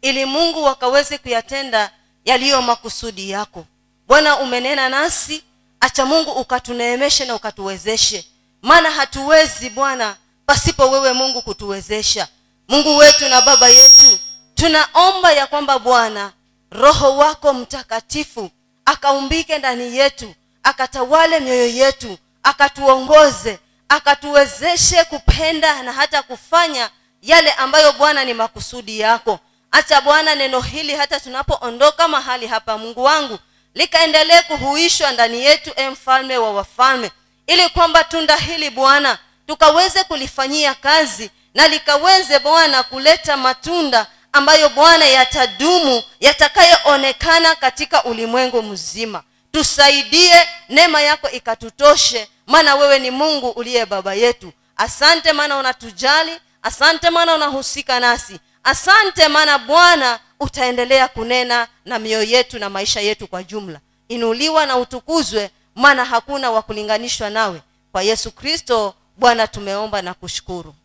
Ili 0.01 0.25
mungu 0.25 0.63
wakaweze 0.63 1.17
kuyatenda 1.17 1.91
yaliyo 2.25 2.61
makusudi 2.61 3.29
yako 3.29 3.65
bwana 4.09 4.37
umenena 4.39 4.89
nasi. 4.89 5.43
Acha 5.79 6.05
mungu 6.05 6.31
ukatuneemeshe 6.31 7.25
na 7.25 7.35
ukatuwezeshe. 7.35 8.25
Maana 8.61 8.91
hatuwezi 8.91 9.69
bwana 9.69 10.15
pasipo 10.45 10.89
wewe 10.89 11.13
mungu 11.13 11.41
kutuwezesha. 11.41 12.27
Mungu 12.67 12.97
wetu 12.97 13.27
na 13.29 13.41
baba 13.41 13.67
yetu 13.69 14.19
tunaomba 14.55 15.31
ya 15.33 15.47
kwamba 15.47 15.79
bwana 15.79 16.31
roho 16.71 17.17
wako 17.17 17.53
mtakatifu 17.53 18.49
akaumbike 18.85 19.57
ndani 19.57 19.97
yetu 19.97 20.33
akatawale 20.63 21.39
mioyo 21.39 21.67
yetu 21.67 22.17
akatuongoze 22.43 23.59
akatuwezeshe 23.89 25.03
kupenda 25.05 25.83
na 25.83 25.93
hata 25.93 26.23
kufanya 26.23 26.89
yale 27.21 27.51
ambayo 27.51 27.93
bwana 27.93 28.25
ni 28.25 28.33
makusudi 28.33 28.99
yako. 28.99 29.39
Acha 29.71 30.01
bwana 30.01 30.35
neno 30.35 30.61
hili 30.61 30.95
hata 30.95 31.19
tunapoondoka 31.19 32.07
mahali 32.07 32.47
hapa 32.47 32.77
mungu 32.77 33.03
wangu 33.03 33.39
likaendelee 33.79 34.41
kuhuishwa 34.41 35.11
ndani 35.11 35.45
yetu 35.45 35.71
e 35.75 35.89
mfalme 35.89 36.37
wa 36.37 36.51
wafalme 36.51 37.11
ili 37.47 37.69
kwamba 37.69 38.03
tunda 38.03 38.35
hili 38.35 38.69
bwana 38.69 39.17
tukaweze 39.47 40.03
kulifanyia 40.03 40.73
kazi 40.73 41.31
na 41.53 41.67
likaweze 41.67 42.39
bwana 42.39 42.83
kuleta 42.83 43.37
matunda 43.37 44.07
ambayo 44.33 44.69
bwana 44.69 45.05
yatadumu 45.05 46.03
yatakayoonekana 46.19 47.55
katika 47.55 48.03
ulimwengu 48.03 48.63
mzima. 48.63 49.23
Tusaidie 49.51 50.49
neema 50.69 51.01
yako 51.01 51.29
ikatutoshe 51.29 52.27
maana 52.47 52.75
wewe 52.75 52.99
ni 52.99 53.11
mungu 53.11 53.49
uliye 53.49 53.85
baba 53.85 54.13
yetu. 54.13 54.51
Asante 54.77 55.33
maana 55.33 55.57
unatujali 55.57 56.39
asante 56.63 57.09
maana 57.09 57.35
unahusika 57.35 57.99
nasi 57.99 58.39
asante 58.69 59.27
maana 59.27 59.57
bwana 59.57 60.19
utaendelea 60.39 61.07
kunena 61.07 61.67
na 61.85 61.99
mioyo 61.99 62.23
yetu 62.23 62.59
na 62.59 62.69
maisha 62.69 63.01
yetu 63.01 63.27
kwa 63.27 63.43
jumla. 63.43 63.79
Inuliwa 64.09 64.65
na 64.65 64.77
utukuzwe 64.77 65.49
maana 65.75 66.05
hakuna 66.05 66.51
wa 66.51 66.61
kulinganishwa 66.61 67.29
nawe. 67.29 67.61
Kwa 67.91 68.01
yesu 68.03 68.31
kristo 68.31 68.93
bwana 69.17 69.47
tumeomba 69.47 70.01
na 70.01 70.13
kushukuru 70.13 70.75